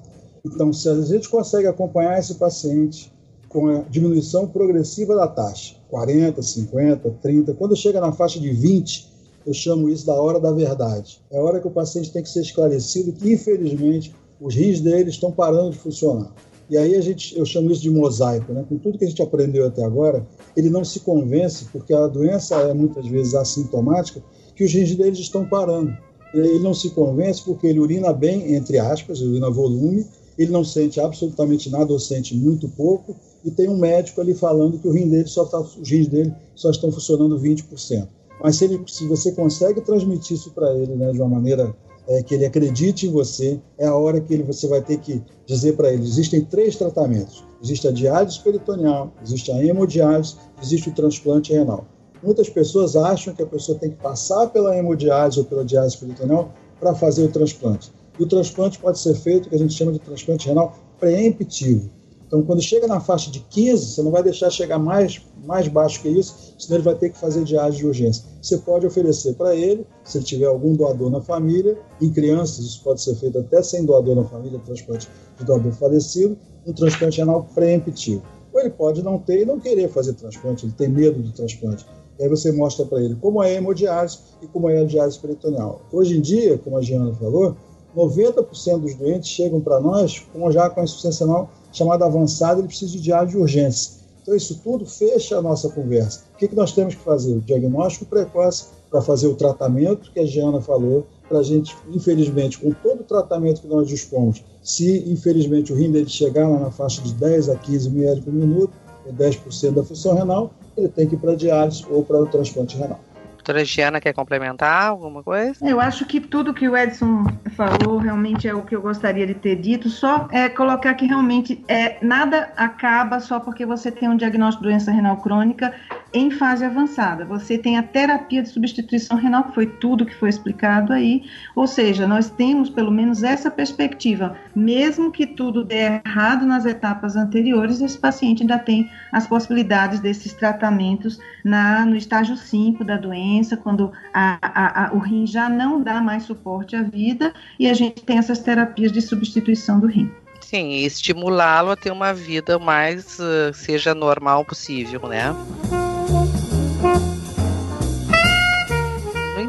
[0.46, 3.12] Então, se a gente consegue acompanhar esse paciente
[3.58, 7.56] com a diminuição progressiva da taxa, 40, 50, 30.
[7.56, 9.12] Quando chega na faixa de 20,
[9.48, 11.20] eu chamo isso da hora da verdade.
[11.32, 15.10] É a hora que o paciente tem que ser esclarecido que, infelizmente, os rins dele
[15.10, 16.32] estão parando de funcionar.
[16.70, 18.64] E aí a gente, eu chamo isso de mosaico, né?
[18.70, 20.24] Com tudo que a gente aprendeu até agora,
[20.56, 24.22] ele não se convence, porque a doença é muitas vezes assintomática,
[24.56, 25.98] que os rins dele estão parando.
[26.32, 30.06] Ele não se convence porque ele urina bem, entre aspas, urina volume,
[30.38, 34.80] ele não sente absolutamente nada ou sente muito pouco, e tem um médico ali falando
[34.80, 38.08] que o rim dele só tá, os rins dele só estão funcionando 20%.
[38.42, 41.76] Mas se, ele, se você consegue transmitir isso para ele né, de uma maneira
[42.08, 45.22] é, que ele acredite em você, é a hora que ele, você vai ter que
[45.46, 47.44] dizer para ele: existem três tratamentos.
[47.62, 51.86] Existe a diálise peritoneal, existe a hemodiálise, existe o transplante renal.
[52.24, 56.52] Muitas pessoas acham que a pessoa tem que passar pela hemodiálise ou pela diálise peritoneal
[56.80, 57.92] para fazer o transplante.
[58.20, 61.90] E o transplante pode ser feito, que a gente chama de transplante renal preemptivo.
[62.28, 66.02] Então, quando chega na faixa de 15, você não vai deixar chegar mais, mais baixo
[66.02, 68.26] que isso, senão ele vai ter que fazer diálise de urgência.
[68.42, 72.84] Você pode oferecer para ele, se ele tiver algum doador na família, em crianças isso
[72.84, 77.48] pode ser feito até sem doador na família, transplante de doador falecido, um transplante renal
[77.56, 78.22] preemptivo.
[78.54, 81.86] Ou ele pode não ter e não querer fazer transplante, ele tem medo do transplante.
[82.20, 85.20] E aí você mostra para ele como é a hemodiálise e como é a diálise
[85.20, 85.82] peritoneal.
[85.94, 87.56] Hoje em dia, como a Giana falou,
[87.96, 92.92] 90% dos doentes chegam para nós com, já com insuficiência renal chamada avançada, ele precisa
[92.92, 93.98] de diário de urgência.
[94.22, 96.22] Então, isso tudo fecha a nossa conversa.
[96.36, 97.34] O que, que nós temos que fazer?
[97.34, 102.58] O diagnóstico precoce para fazer o tratamento que a Giana falou, para a gente, infelizmente,
[102.58, 106.72] com todo o tratamento que nós dispomos, se infelizmente o rim dele chegar lá na
[106.72, 108.74] faixa de 10 a 15 ml por minuto,
[109.06, 112.78] ou 10% da função renal, ele tem que ir para diálise ou para o transplante
[112.78, 113.00] renal
[113.48, 115.66] doutora Giana quer complementar alguma coisa?
[115.66, 117.24] Eu acho que tudo que o Edson
[117.56, 121.64] falou realmente é o que eu gostaria de ter dito, só é colocar que realmente
[121.68, 125.74] é, nada acaba só porque você tem um diagnóstico de doença renal crônica
[126.14, 127.26] em fase avançada.
[127.26, 131.24] Você tem a terapia de substituição renal, que foi tudo que foi explicado aí,
[131.56, 137.16] ou seja, nós temos pelo menos essa perspectiva, mesmo que tudo dê errado nas etapas
[137.16, 143.58] anteriores, esse paciente ainda tem as possibilidades desses tratamentos na, no estágio 5 da doença
[143.58, 147.74] quando a, a, a, o rim já não dá mais suporte à vida e a
[147.74, 150.12] gente tem essas terapias de substituição do rim.
[150.42, 155.36] Sim, estimulá-lo a ter uma vida mais uh, seja normal possível, né?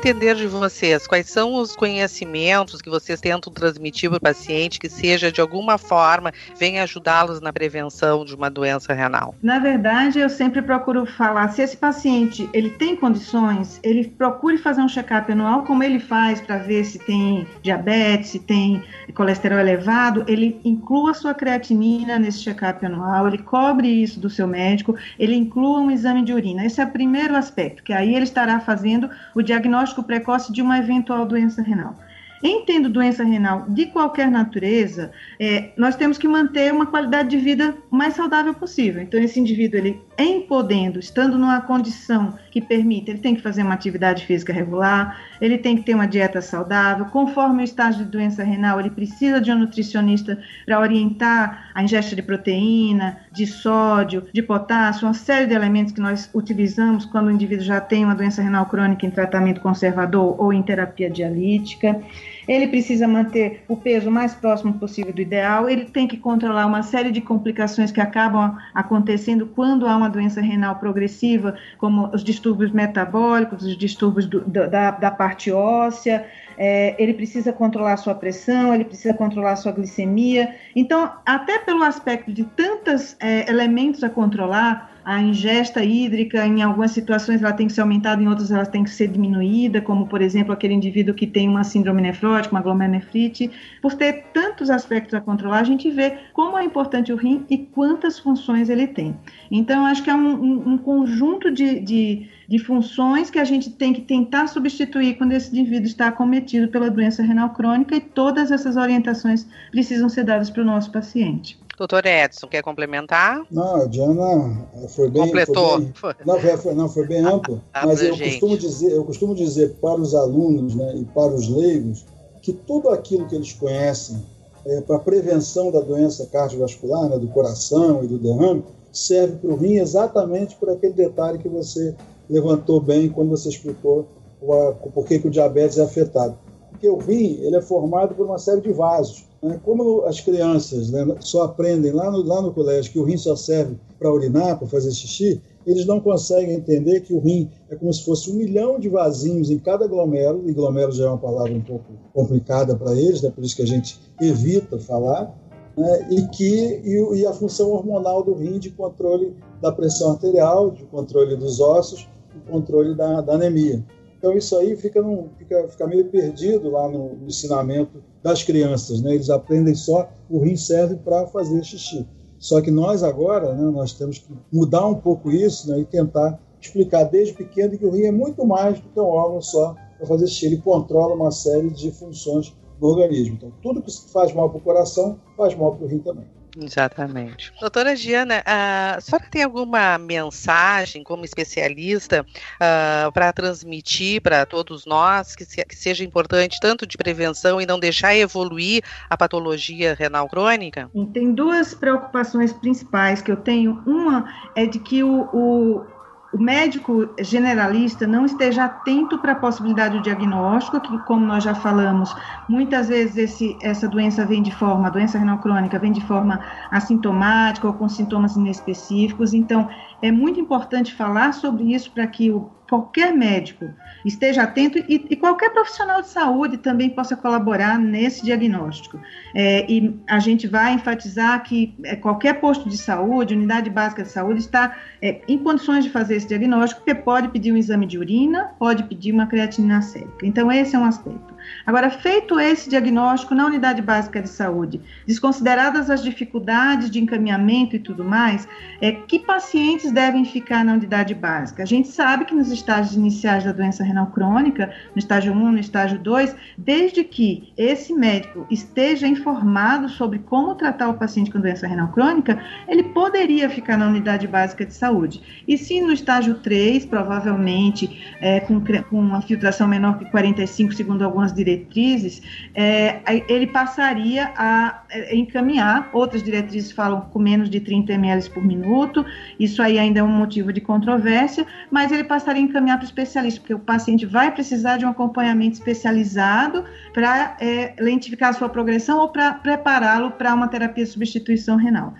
[0.08, 4.88] Entender de vocês quais são os conhecimentos que vocês tentam transmitir para o paciente que
[4.88, 9.34] seja de alguma forma venha ajudá-los na prevenção de uma doença renal.
[9.42, 14.80] Na verdade, eu sempre procuro falar se esse paciente ele tem condições, ele procure fazer
[14.80, 18.82] um check-up anual como ele faz para ver se tem diabetes, se tem
[19.14, 24.96] colesterol elevado, ele inclua sua creatinina nesse check-up anual, ele cobre isso do seu médico,
[25.18, 26.64] ele inclua um exame de urina.
[26.64, 30.62] Esse é o primeiro aspecto, que aí ele estará fazendo o diagnóstico diagnóstico precoce de
[30.62, 31.94] uma eventual doença renal.
[32.42, 35.10] Em tendo doença renal de qualquer natureza,
[35.40, 39.02] é, nós temos que manter uma qualidade de vida mais saudável possível.
[39.02, 43.62] Então, esse indivíduo, ele em podendo, estando numa condição que permite, ele tem que fazer
[43.62, 48.10] uma atividade física regular, ele tem que ter uma dieta saudável, conforme o estágio de
[48.10, 54.26] doença renal, ele precisa de um nutricionista para orientar a ingesta de proteína, de sódio,
[54.32, 58.14] de potássio, uma série de elementos que nós utilizamos quando o indivíduo já tem uma
[58.14, 62.00] doença renal crônica em tratamento conservador ou em terapia dialítica
[62.48, 66.82] ele precisa manter o peso mais próximo possível do ideal, ele tem que controlar uma
[66.82, 72.72] série de complicações que acabam acontecendo quando há uma doença renal progressiva, como os distúrbios
[72.72, 76.26] metabólicos, os distúrbios do, da, da parte óssea,
[76.56, 80.56] é, ele precisa controlar sua pressão, ele precisa controlar sua glicemia.
[80.74, 86.90] Então, até pelo aspecto de tantos é, elementos a controlar, a ingesta hídrica, em algumas
[86.90, 90.20] situações, ela tem que ser aumentada, em outras, ela tem que ser diminuída, como, por
[90.20, 93.50] exemplo, aquele indivíduo que tem uma síndrome nefrótica, uma glomerulonefrite.
[93.80, 97.56] Por ter tantos aspectos a controlar, a gente vê como é importante o rim e
[97.56, 99.16] quantas funções ele tem.
[99.50, 103.70] Então, acho que é um, um, um conjunto de, de, de funções que a gente
[103.70, 108.50] tem que tentar substituir quando esse indivíduo está acometido pela doença renal crônica e todas
[108.50, 111.58] essas orientações precisam ser dadas para o nosso paciente.
[111.78, 113.46] Doutor Edson, quer complementar?
[113.50, 115.22] Não, a Diana foi bem.
[115.22, 115.80] Completou.
[115.94, 117.62] Foi bem, não, foi, não, foi bem amplo.
[117.72, 122.04] mas eu costumo, dizer, eu costumo dizer para os alunos né, e para os leigos
[122.42, 124.20] que tudo aquilo que eles conhecem
[124.66, 129.56] é, para prevenção da doença cardiovascular, né, do coração e do derrame, serve para o
[129.56, 131.94] rim exatamente por aquele detalhe que você
[132.28, 134.06] levantou bem quando você explicou
[134.40, 136.36] o, por que, que o diabetes é afetado.
[136.78, 139.26] Porque o rim ele é formado por uma série de vasos.
[139.42, 139.60] Né?
[139.64, 143.34] Como as crianças né, só aprendem lá no, lá no colégio que o rim só
[143.34, 147.92] serve para urinar, para fazer xixi, eles não conseguem entender que o rim é como
[147.92, 151.52] se fosse um milhão de vasinhos em cada glomérulo, e glomérulo já é uma palavra
[151.52, 153.30] um pouco complicada para eles, né?
[153.30, 155.36] por isso que a gente evita falar,
[155.76, 156.08] né?
[156.10, 160.84] e que e, e, a função hormonal do rim de controle da pressão arterial, de
[160.84, 163.84] controle dos ossos, de controle da, da anemia.
[164.18, 169.00] Então isso aí fica, num, fica, fica meio perdido lá no, no ensinamento das crianças,
[169.00, 169.14] né?
[169.14, 172.06] Eles aprendem só o rim serve para fazer xixi.
[172.38, 176.38] Só que nós agora, né, nós temos que mudar um pouco isso né, e tentar
[176.60, 180.06] explicar desde pequeno que o rim é muito mais do que um órgão só para
[180.06, 180.46] fazer xixi.
[180.46, 183.34] Ele controla uma série de funções do organismo.
[183.36, 186.24] Então, tudo que faz mal para o coração faz mal para o rim também.
[186.56, 187.52] Exatamente.
[187.60, 195.36] Doutora Giana, a senhora tem alguma mensagem como especialista uh, para transmitir para todos nós
[195.36, 200.28] que, se, que, seja importante tanto de prevenção e não deixar evoluir a patologia renal
[200.28, 200.90] crônica?
[201.12, 203.82] Tem duas preocupações principais que eu tenho.
[203.86, 205.97] Uma é de que o, o
[206.32, 211.54] o médico generalista não esteja atento para a possibilidade do diagnóstico, que, como nós já
[211.54, 212.14] falamos,
[212.48, 216.38] muitas vezes esse, essa doença vem de forma, a doença renal crônica vem de forma
[216.70, 219.32] assintomática ou com sintomas inespecíficos.
[219.32, 219.68] Então,
[220.02, 223.72] é muito importante falar sobre isso para que o qualquer médico
[224.04, 229.00] esteja atento e, e, qualquer profissional de saúde também possa colaborar nesse diagnóstico.
[229.34, 234.10] É, e a gente vai enfatizar que é, qualquer posto de saúde, unidade básica de
[234.10, 237.98] saúde, está é, em condições de fazer esse diagnóstico, porque pode pedir um exame de
[237.98, 240.26] urina, pode pedir uma creatinina sérica.
[240.26, 241.34] Então, esse é um aspecto.
[241.66, 247.78] Agora, feito esse diagnóstico na unidade básica de saúde, desconsideradas as dificuldades de encaminhamento e
[247.78, 248.48] tudo mais,
[248.80, 251.62] é, que pacientes devem ficar na unidade básica?
[251.62, 255.58] A gente sabe que nos estágios iniciais da doença renal crônica, no estágio 1, no
[255.58, 261.66] estágio 2, desde que esse médico esteja informado sobre como tratar o paciente com doença
[261.66, 265.42] renal crônica, ele poderia ficar na unidade básica de saúde.
[265.46, 271.02] E se no estágio 3, provavelmente é, com, com uma filtração menor que 45, segundo
[271.04, 272.20] algumas diretrizes,
[272.54, 275.88] é, ele passaria a é, encaminhar.
[275.92, 279.04] Outras diretrizes falam com menos de 30 ml por minuto,
[279.38, 282.86] isso aí ainda é um motivo de controvérsia, mas ele passaria a encaminhar para o
[282.86, 288.48] especialista, porque o paciente vai precisar de um acompanhamento especializado para é, lentificar a sua
[288.48, 291.94] progressão ou para prepará-lo para uma terapia de substituição renal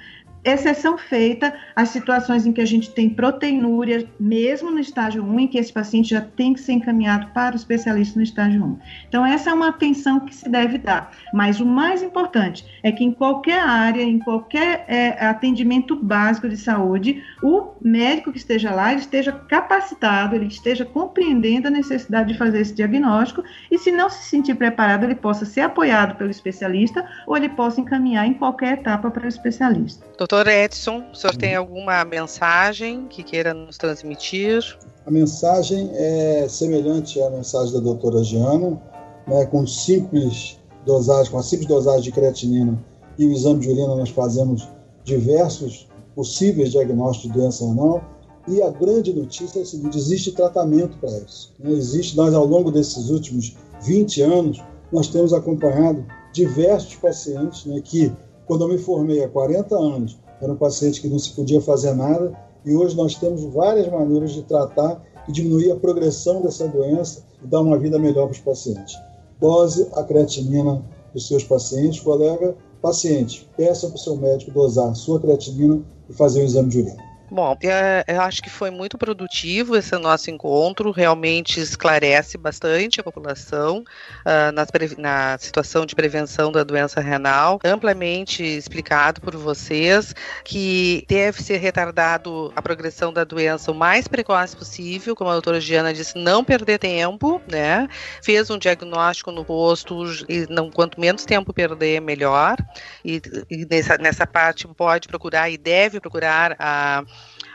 [0.44, 5.48] exceção feita as situações em que a gente tem proteinúria, mesmo no estágio 1, em
[5.48, 8.78] que esse paciente já tem que ser encaminhado para o especialista no estágio 1.
[9.08, 11.12] Então, essa é uma atenção que se deve dar.
[11.32, 16.56] Mas o mais importante é que em qualquer área, em qualquer é, atendimento básico de
[16.56, 22.60] saúde, o médico que esteja lá esteja capacitado, ele esteja compreendendo a necessidade de fazer
[22.60, 27.36] esse diagnóstico e, se não se sentir preparado, ele possa ser apoiado pelo especialista ou
[27.36, 30.06] ele possa encaminhar em qualquer etapa para o especialista.
[30.28, 34.62] Doutor Edson, o senhor tem alguma mensagem que queira nos transmitir?
[35.06, 38.78] A mensagem é semelhante à mensagem da doutora Giana,
[39.26, 42.78] né, com simples dosagem, com a simples dosagem de creatinina
[43.18, 44.68] e o exame de urina nós fazemos
[45.02, 48.04] diversos possíveis diagnósticos de doença renal
[48.46, 51.54] e a grande notícia é a seguinte, existe tratamento para isso.
[51.58, 51.70] Né?
[51.70, 54.62] Existe, nós ao longo desses últimos 20 anos,
[54.92, 56.04] nós temos acompanhado
[56.34, 58.12] diversos pacientes né, que
[58.48, 61.94] quando eu me formei há 40 anos, era um paciente que não se podia fazer
[61.94, 62.32] nada
[62.64, 67.46] e hoje nós temos várias maneiras de tratar e diminuir a progressão dessa doença e
[67.46, 68.96] dar uma vida melhor para os pacientes.
[69.38, 70.82] Dose a creatinina
[71.12, 76.12] dos seus pacientes, colega, paciente, peça para o seu médico dosar a sua creatinina e
[76.14, 77.07] fazer o exame de urina.
[77.30, 77.58] Bom,
[78.06, 83.84] eu acho que foi muito produtivo esse nosso encontro, realmente esclarece bastante a população
[84.24, 84.66] uh, na,
[84.96, 92.50] na, situação de prevenção da doença renal, amplamente explicado por vocês que deve ser retardado
[92.56, 96.78] a progressão da doença o mais precoce possível, como a doutora Giana disse, não perder
[96.78, 97.88] tempo, né?
[98.22, 102.56] Fez um diagnóstico no posto e não, quanto menos tempo perder, melhor.
[103.04, 103.20] E,
[103.50, 107.04] e nessa, nessa parte pode procurar e deve procurar a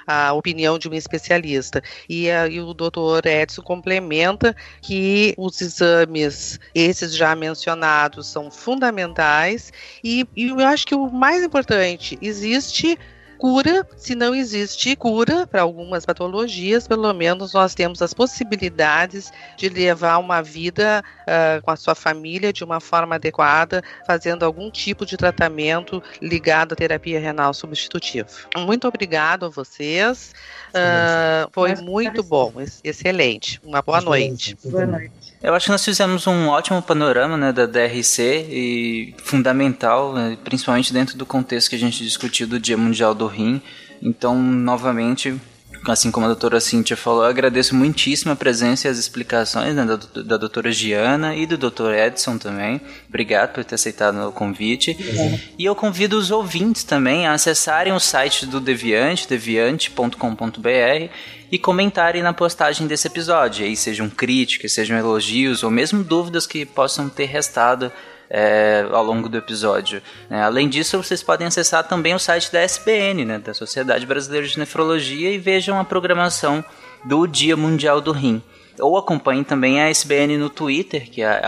[0.05, 1.81] a opinião de um especialista.
[2.07, 9.71] E, aí o doutor Edson complementa que os exames, esses já mencionados, são fundamentais
[10.03, 12.97] e, e eu acho que o mais importante, existe
[13.43, 19.67] cura, se não existe cura para algumas patologias, pelo menos nós temos as possibilidades de
[19.67, 25.05] levar uma vida uh, com a sua família de uma forma adequada, fazendo algum tipo
[25.05, 28.29] de tratamento ligado à terapia renal substitutiva.
[28.59, 30.33] Muito obrigado a vocês.
[30.69, 33.59] Uh, foi muito bom, excelente.
[33.61, 34.57] Uma boa noite.
[34.63, 35.22] Boa noite.
[35.43, 40.93] Eu acho que nós fizemos um ótimo panorama né, da DRC e fundamental, né, principalmente
[40.93, 43.61] dentro do contexto que a gente discutiu do Dia Mundial do Rim.
[44.01, 45.37] Então, novamente,
[45.85, 49.83] assim como a doutora Cíntia falou, eu agradeço muitíssimo a presença e as explicações né,
[49.83, 52.79] da, da doutora Giana e do doutor Edson também.
[53.09, 54.91] Obrigado por ter aceitado o convite.
[54.91, 55.39] É.
[55.59, 61.09] E eu convido os ouvintes também a acessarem o site do Deviante, deviante.com.br
[61.53, 63.63] e comentarem na postagem desse episódio.
[63.63, 67.91] Aí sejam críticas, sejam elogios ou mesmo dúvidas que possam ter restado
[68.27, 70.01] é, ao longo do episódio.
[70.31, 74.47] É, além disso, vocês podem acessar também o site da SBN, né, da Sociedade Brasileira
[74.47, 76.65] de Nefrologia, e vejam a programação
[77.05, 78.41] do Dia Mundial do Rim.
[78.79, 81.39] Ou acompanhem também a SBN no Twitter, que é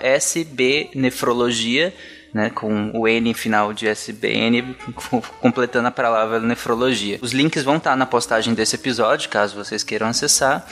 [0.00, 1.94] SBNefrologia,
[2.36, 4.76] né, com o N final de SBN,
[5.40, 7.18] completando a palavra nefrologia.
[7.22, 10.66] Os links vão estar na postagem desse episódio, caso vocês queiram acessar.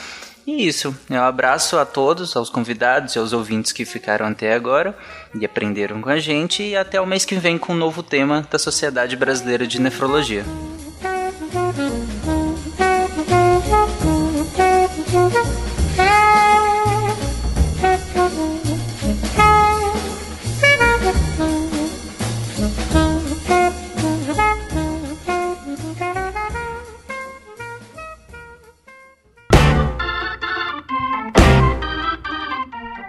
[0.45, 4.95] E isso, um abraço a todos, aos convidados e aos ouvintes que ficaram até agora
[5.33, 6.61] e aprenderam com a gente.
[6.61, 10.45] E até o mês que vem com um novo tema da Sociedade Brasileira de Nefrologia.